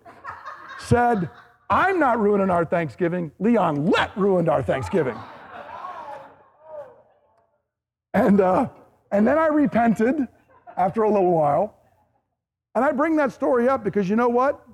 [0.79, 1.29] said,
[1.69, 3.31] I'm not ruining our Thanksgiving.
[3.39, 5.17] Leon Lett ruined our Thanksgiving.
[8.13, 8.69] And, uh,
[9.11, 10.27] and then I repented
[10.77, 11.75] after a little while.
[12.75, 14.64] And I bring that story up because you know what?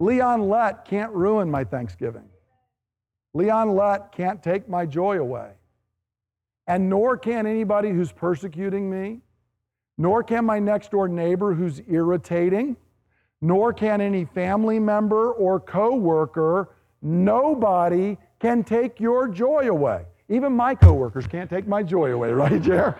[0.00, 2.24] Leon Lett can't ruin my Thanksgiving.
[3.34, 5.52] Leon Lett can't take my joy away.
[6.66, 9.20] And nor can anybody who's persecuting me,
[9.98, 12.76] nor can my next door neighbor who's irritating,
[13.42, 16.70] nor can any family member or coworker.
[17.02, 20.06] Nobody can take your joy away.
[20.28, 22.98] Even my coworkers can't take my joy away, right, Jer?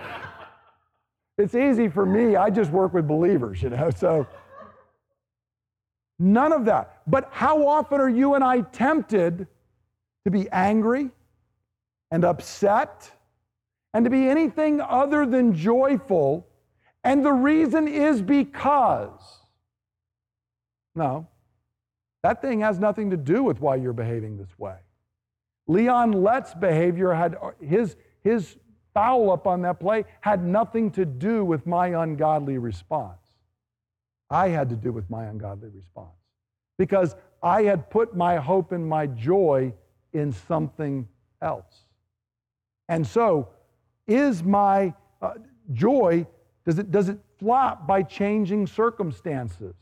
[1.39, 2.37] it's easy for me.
[2.37, 3.89] I just work with believers, you know.
[3.91, 4.27] So
[6.21, 7.03] none of that.
[7.07, 9.47] But how often are you and I tempted
[10.25, 11.11] to be angry
[12.11, 13.11] and upset
[13.95, 16.47] and to be anything other than joyful?
[17.03, 19.39] And the reason is because.
[20.95, 21.27] No,
[22.23, 24.77] that thing has nothing to do with why you're behaving this way.
[25.67, 28.57] Leon Lett's behavior had his, his
[28.93, 33.30] foul up on that play had nothing to do with my ungodly response.
[34.31, 36.15] I had to do with my ungodly response
[36.79, 39.75] because I had put my hope and my joy
[40.13, 41.09] in something
[41.43, 41.85] else.
[42.89, 43.49] And so,
[44.07, 45.35] is my uh,
[45.73, 46.27] joy,
[46.65, 49.75] does it, does it flop by changing circumstances?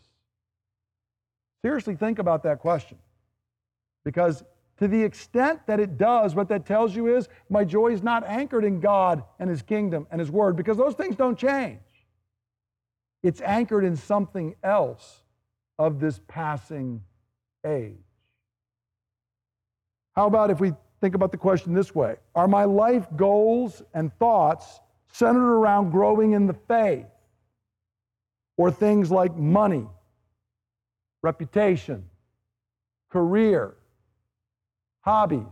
[1.63, 2.99] Seriously, think about that question.
[4.05, 4.45] Because
[4.79, 8.25] to the extent that it does, what that tells you is my joy is not
[8.25, 11.81] anchored in God and His kingdom and His word because those things don't change.
[13.23, 15.23] It's anchored in something else
[15.79, 17.03] of this passing
[17.67, 17.97] age.
[20.15, 24.13] How about if we think about the question this way Are my life goals and
[24.19, 24.81] thoughts
[25.13, 27.07] centered around growing in the faith?
[28.57, 29.87] Or things like money,
[31.23, 32.05] reputation,
[33.09, 33.77] career,
[35.03, 35.43] hobbies,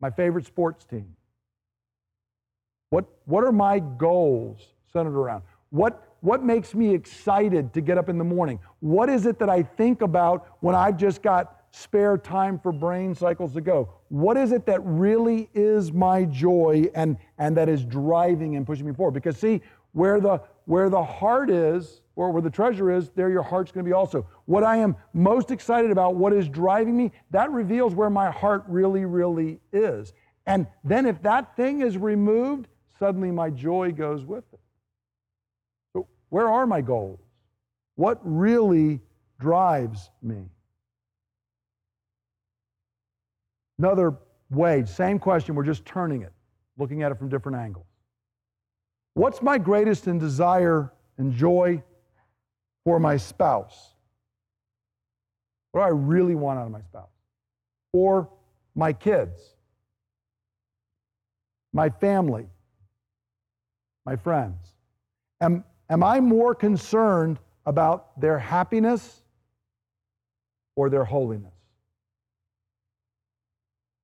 [0.00, 1.14] my favorite sports team.
[2.88, 4.60] What, what are my goals
[4.92, 5.42] centered around?
[5.70, 8.58] What, what makes me excited to get up in the morning?
[8.80, 13.14] What is it that I think about when I've just got spare time for brain
[13.14, 13.92] cycles to go?
[14.08, 18.86] What is it that really is my joy and, and that is driving and pushing
[18.86, 19.12] me forward?
[19.12, 19.60] Because see,
[19.92, 23.84] where the where the heart is, or where the treasure is, there your heart's going
[23.84, 24.26] to be also.
[24.46, 28.64] What I am most excited about, what is driving me, that reveals where my heart
[28.66, 30.14] really, really is.
[30.46, 32.68] And then if that thing is removed,
[32.98, 34.60] suddenly my joy goes with it.
[36.34, 37.20] Where are my goals?
[37.94, 39.00] What really
[39.38, 40.50] drives me?
[43.78, 44.16] Another
[44.50, 46.32] way, same question, we're just turning it,
[46.76, 47.86] looking at it from different angles.
[49.12, 51.80] What's my greatest and desire and joy
[52.82, 53.94] for my spouse?
[55.70, 57.14] What do I really want out of my spouse?
[57.92, 58.28] Or
[58.74, 59.40] my kids?
[61.72, 62.48] My family?
[64.04, 64.58] My friends?
[65.40, 69.22] Am, am I more concerned about their happiness
[70.76, 71.52] or their holiness?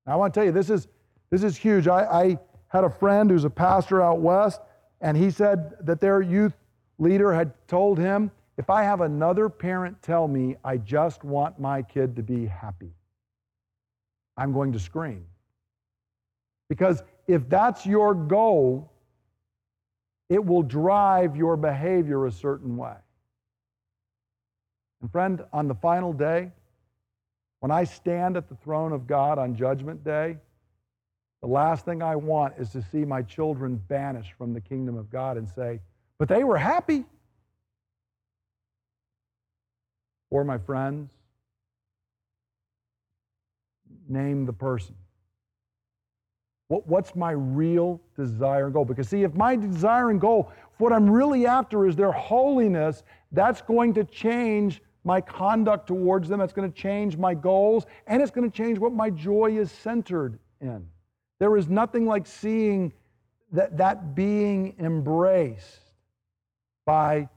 [0.05, 0.87] Now, I want to tell you, this is,
[1.29, 1.87] this is huge.
[1.87, 4.61] I, I had a friend who's a pastor out west
[5.01, 6.53] and he said that their youth
[6.99, 11.81] leader had told him, if I have another parent tell me I just want my
[11.81, 12.93] kid to be happy,
[14.37, 15.25] I'm going to scream.
[16.69, 18.90] Because if that's your goal,
[20.31, 22.95] it will drive your behavior a certain way.
[25.01, 26.53] And friend, on the final day,
[27.59, 30.37] when I stand at the throne of God on Judgment Day,
[31.41, 35.09] the last thing I want is to see my children banished from the kingdom of
[35.09, 35.81] God and say,
[36.17, 37.03] but they were happy.
[40.29, 41.11] Or my friends,
[44.07, 44.95] name the person.
[46.71, 48.85] What, what's my real desire and goal?
[48.85, 53.03] Because, see, if my desire and goal, what I'm really after is their holiness,
[53.33, 56.39] that's going to change my conduct towards them.
[56.39, 59.69] It's going to change my goals, and it's going to change what my joy is
[59.69, 60.87] centered in.
[61.39, 62.93] There is nothing like seeing
[63.51, 65.91] that, that being embraced
[66.85, 67.27] by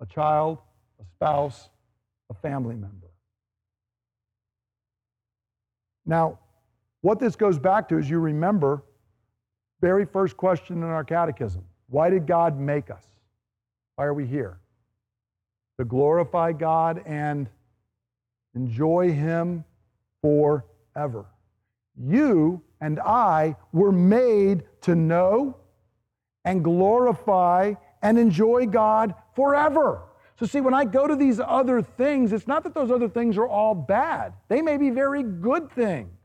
[0.00, 0.60] a child,
[0.98, 1.68] a spouse,
[2.30, 3.08] a family member.
[6.06, 6.38] Now,
[7.00, 8.82] what this goes back to is you remember
[9.80, 13.02] very first question in our catechism why did God make us?
[13.96, 14.58] Why are we here?
[15.78, 17.48] To glorify God and
[18.54, 19.64] enjoy Him
[20.20, 21.26] forever.
[21.96, 25.56] You and I were made to know
[26.44, 30.02] and glorify and enjoy God forever.
[30.38, 33.36] So, see, when I go to these other things, it's not that those other things
[33.36, 34.34] are all bad.
[34.48, 36.17] They may be very good things,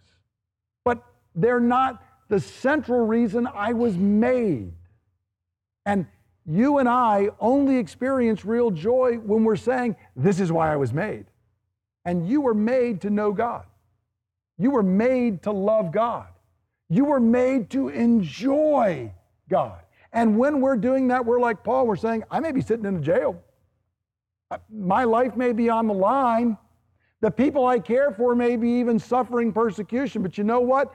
[1.36, 4.71] they're not the central reason I was made.
[5.86, 6.07] And
[6.45, 10.93] you and I only experience real joy when we're saying, This is why I was
[10.93, 11.25] made.
[12.05, 13.65] And you were made to know God.
[14.57, 16.27] You were made to love God.
[16.89, 19.11] You were made to enjoy
[19.49, 19.79] God.
[20.11, 22.97] And when we're doing that, we're like Paul, we're saying, I may be sitting in
[22.97, 23.41] a jail.
[24.51, 26.57] Uh, my life may be on the line.
[27.21, 30.93] The people I care for may be even suffering persecution, but you know what?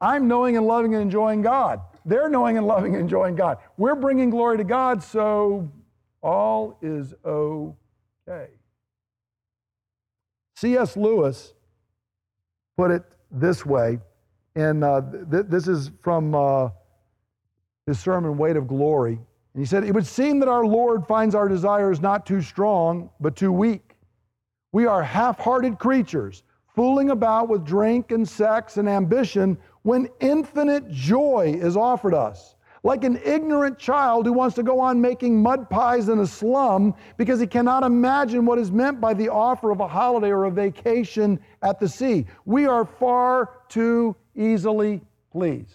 [0.00, 1.80] I'm knowing and loving and enjoying God.
[2.04, 3.58] They're knowing and loving and enjoying God.
[3.76, 5.70] We're bringing glory to God, so
[6.22, 8.48] all is okay.
[10.56, 10.96] C.S.
[10.96, 11.54] Lewis
[12.76, 13.98] put it this way,
[14.54, 16.70] and uh, th- this is from uh,
[17.86, 19.14] his sermon, Weight of Glory.
[19.54, 23.10] And he said, It would seem that our Lord finds our desires not too strong,
[23.20, 23.96] but too weak.
[24.72, 26.44] We are half hearted creatures,
[26.74, 33.04] fooling about with drink and sex and ambition when infinite joy is offered us like
[33.04, 37.38] an ignorant child who wants to go on making mud pies in a slum because
[37.38, 41.38] he cannot imagine what is meant by the offer of a holiday or a vacation
[41.62, 42.26] at the sea.
[42.46, 45.74] We are far too easily pleased.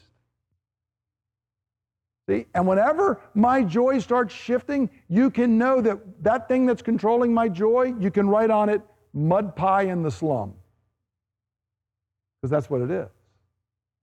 [2.28, 2.48] See?
[2.56, 7.48] And whenever my joy starts shifting, you can know that that thing that's controlling my
[7.48, 8.82] joy, you can write on it
[9.14, 10.56] mud pie in the slum.
[12.42, 13.10] Because that's what it is.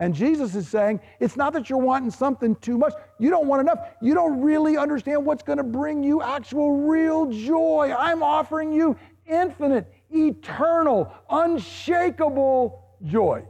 [0.02, 2.92] And Jesus is saying, it's not that you're wanting something too much.
[3.20, 3.78] You don't want enough.
[4.00, 7.94] You don't really understand what's going to bring you actual real joy.
[7.96, 8.96] I'm offering you
[9.26, 13.44] infinite, eternal, unshakable joy.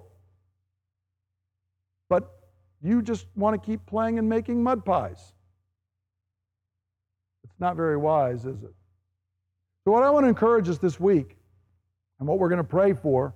[2.10, 2.30] But
[2.82, 5.32] you just want to keep playing and making mud pies.
[7.44, 8.74] It's not very wise, is it?
[9.86, 11.34] So, what I want to encourage us this week,
[12.18, 13.34] and what we're going to pray for,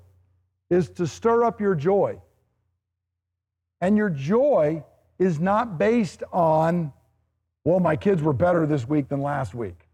[0.68, 2.20] is to stir up your joy.
[3.80, 4.84] And your joy
[5.18, 6.92] is not based on,
[7.64, 9.88] well, my kids were better this week than last week.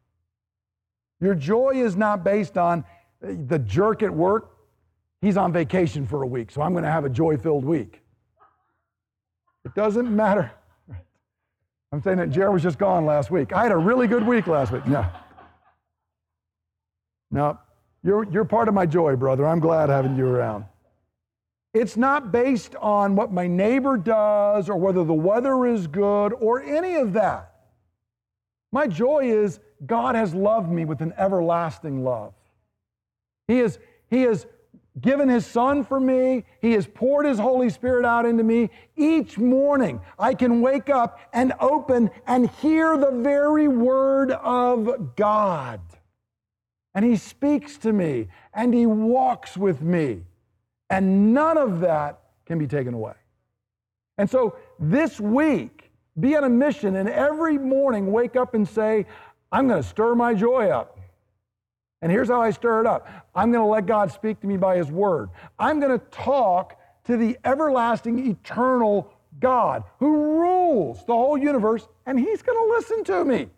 [1.20, 2.84] Your joy is not based on
[3.24, 4.50] uh, the jerk at work.
[5.20, 8.02] He's on vacation for a week, so I'm going to have a joy filled week.
[9.64, 10.50] It doesn't matter.
[11.92, 13.52] I'm saying that Jared was just gone last week.
[13.52, 14.86] I had a really good week last week.
[14.86, 15.06] No.
[17.30, 17.58] No.
[18.02, 19.46] You're, you're part of my joy, brother.
[19.46, 20.64] I'm glad having you around.
[21.74, 26.62] It's not based on what my neighbor does or whether the weather is good or
[26.62, 27.52] any of that.
[28.72, 32.34] My joy is God has loved me with an everlasting love.
[33.48, 33.78] He has,
[34.10, 34.46] he has
[35.00, 38.70] given His Son for me, He has poured His Holy Spirit out into me.
[38.96, 45.80] Each morning, I can wake up and open and hear the very word of God.
[46.94, 50.24] And He speaks to me and He walks with me.
[50.92, 53.14] And none of that can be taken away.
[54.18, 55.90] And so this week,
[56.20, 59.06] be on a mission and every morning wake up and say,
[59.50, 61.00] I'm going to stir my joy up.
[62.02, 64.58] And here's how I stir it up I'm going to let God speak to me
[64.58, 65.30] by His Word.
[65.58, 72.20] I'm going to talk to the everlasting, eternal God who rules the whole universe, and
[72.20, 73.48] He's going to listen to me.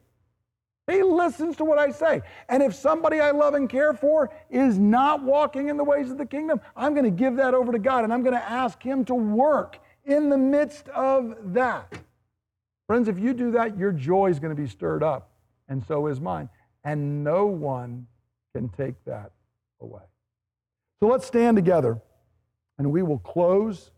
[0.86, 2.20] He listens to what I say.
[2.48, 6.18] And if somebody I love and care for is not walking in the ways of
[6.18, 8.82] the kingdom, I'm going to give that over to God and I'm going to ask
[8.82, 11.98] Him to work in the midst of that.
[12.86, 15.30] Friends, if you do that, your joy is going to be stirred up,
[15.68, 16.50] and so is mine.
[16.84, 18.06] And no one
[18.54, 19.32] can take that
[19.80, 20.02] away.
[21.00, 22.00] So let's stand together
[22.78, 23.90] and we will close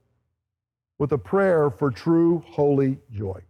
[0.99, 3.41] with a prayer for true holy joy.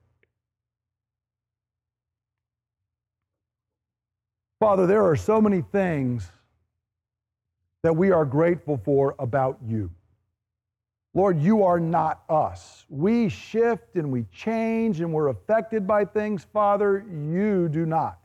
[4.67, 6.29] Father, there are so many things
[7.85, 9.93] that we are grateful for about you.
[11.15, 12.85] Lord, you are not us.
[12.89, 16.49] We shift and we change and we're affected by things.
[16.53, 18.19] Father, you do not.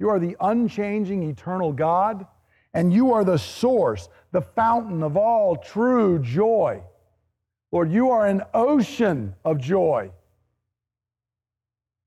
[0.00, 2.26] You are the unchanging, eternal God,
[2.74, 6.82] and you are the source, the fountain of all true joy.
[7.70, 10.10] Lord, you are an ocean of joy.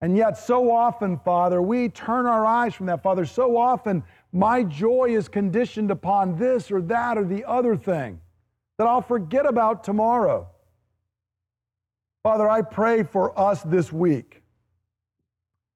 [0.01, 3.03] And yet, so often, Father, we turn our eyes from that.
[3.03, 8.21] Father, so often my joy is conditioned upon this or that or the other thing
[8.77, 10.47] that I'll forget about tomorrow.
[12.23, 14.41] Father, I pray for us this week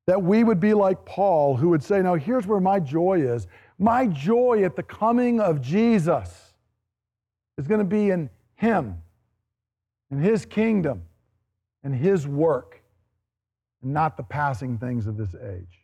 [0.08, 3.48] that we would be like Paul, who would say, Now, here's where my joy is.
[3.78, 6.54] My joy at the coming of Jesus
[7.58, 9.02] is going to be in Him,
[10.12, 11.04] in His kingdom,
[11.84, 12.83] and His work
[13.84, 15.80] and not the passing things of this age.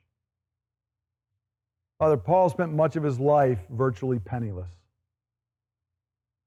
[2.00, 4.70] Father, Paul spent much of his life virtually penniless,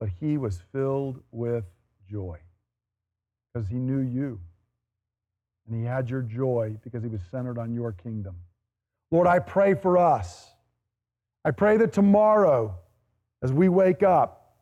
[0.01, 1.65] but he was filled with
[2.11, 2.39] joy
[3.53, 4.41] because he knew you.
[5.69, 8.37] And he had your joy because he was centered on your kingdom.
[9.11, 10.49] Lord, I pray for us.
[11.45, 12.75] I pray that tomorrow,
[13.43, 14.57] as we wake up,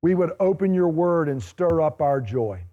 [0.00, 2.64] we would open your word and stir up our joy.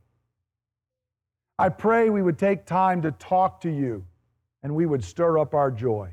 [1.60, 4.06] I pray we would take time to talk to you
[4.64, 6.10] and we would stir up our joy.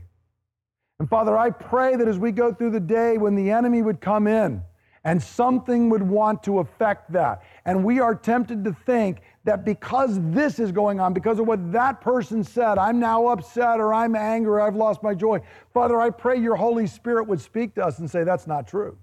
[0.99, 4.01] And Father, I pray that as we go through the day when the enemy would
[4.01, 4.61] come in
[5.05, 10.19] and something would want to affect that, and we are tempted to think that because
[10.33, 14.17] this is going on, because of what that person said, I'm now upset or I'm
[14.17, 15.41] angry or I've lost my joy.
[15.73, 18.99] Father, I pray your Holy Spirit would speak to us and say, That's not true.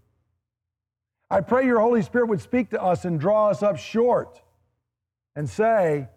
[1.29, 4.41] I pray your Holy Spirit would speak to us and draw us up short
[5.37, 6.09] and say,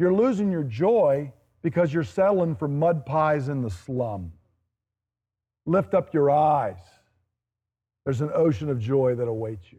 [0.00, 1.30] You're losing your joy
[1.60, 4.32] because you're settling for mud pies in the slum.
[5.66, 6.78] Lift up your eyes.
[8.06, 9.78] There's an ocean of joy that awaits you.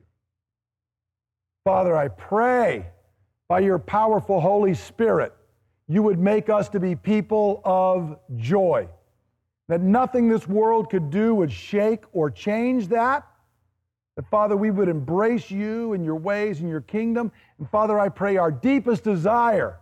[1.65, 2.85] Father, I pray
[3.49, 5.33] by your powerful Holy Spirit,
[5.87, 8.87] you would make us to be people of joy.
[9.69, 13.27] That nothing this world could do would shake or change that.
[14.17, 17.31] That, Father, we would embrace you and your ways and your kingdom.
[17.57, 19.79] And, Father, I pray our deepest desire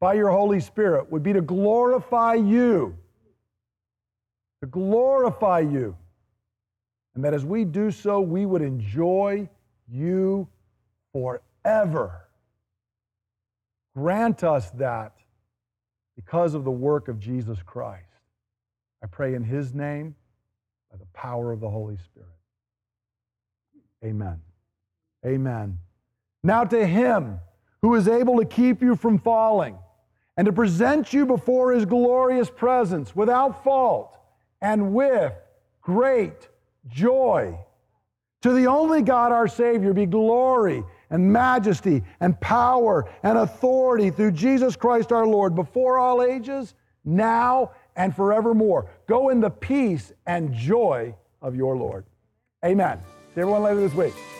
[0.00, 2.96] by your Holy Spirit would be to glorify you.
[4.62, 5.96] To glorify you.
[7.14, 9.48] And that as we do so, we would enjoy
[9.88, 10.48] you
[11.12, 12.26] forever.
[13.94, 15.12] Grant us that
[16.16, 18.06] because of the work of Jesus Christ.
[19.02, 20.14] I pray in his name
[20.90, 22.28] by the power of the Holy Spirit.
[24.04, 24.40] Amen.
[25.26, 25.78] Amen.
[26.42, 27.38] Now to him
[27.82, 29.76] who is able to keep you from falling
[30.36, 34.16] and to present you before his glorious presence without fault
[34.60, 35.32] and with
[35.82, 36.48] great
[36.88, 37.58] joy.
[38.42, 44.32] To the only God our Savior be glory and majesty and power and authority through
[44.32, 46.74] Jesus Christ our Lord before all ages,
[47.04, 48.90] now and forevermore.
[49.06, 52.04] Go in the peace and joy of your Lord.
[52.64, 52.98] Amen.
[53.34, 54.39] See everyone later this week.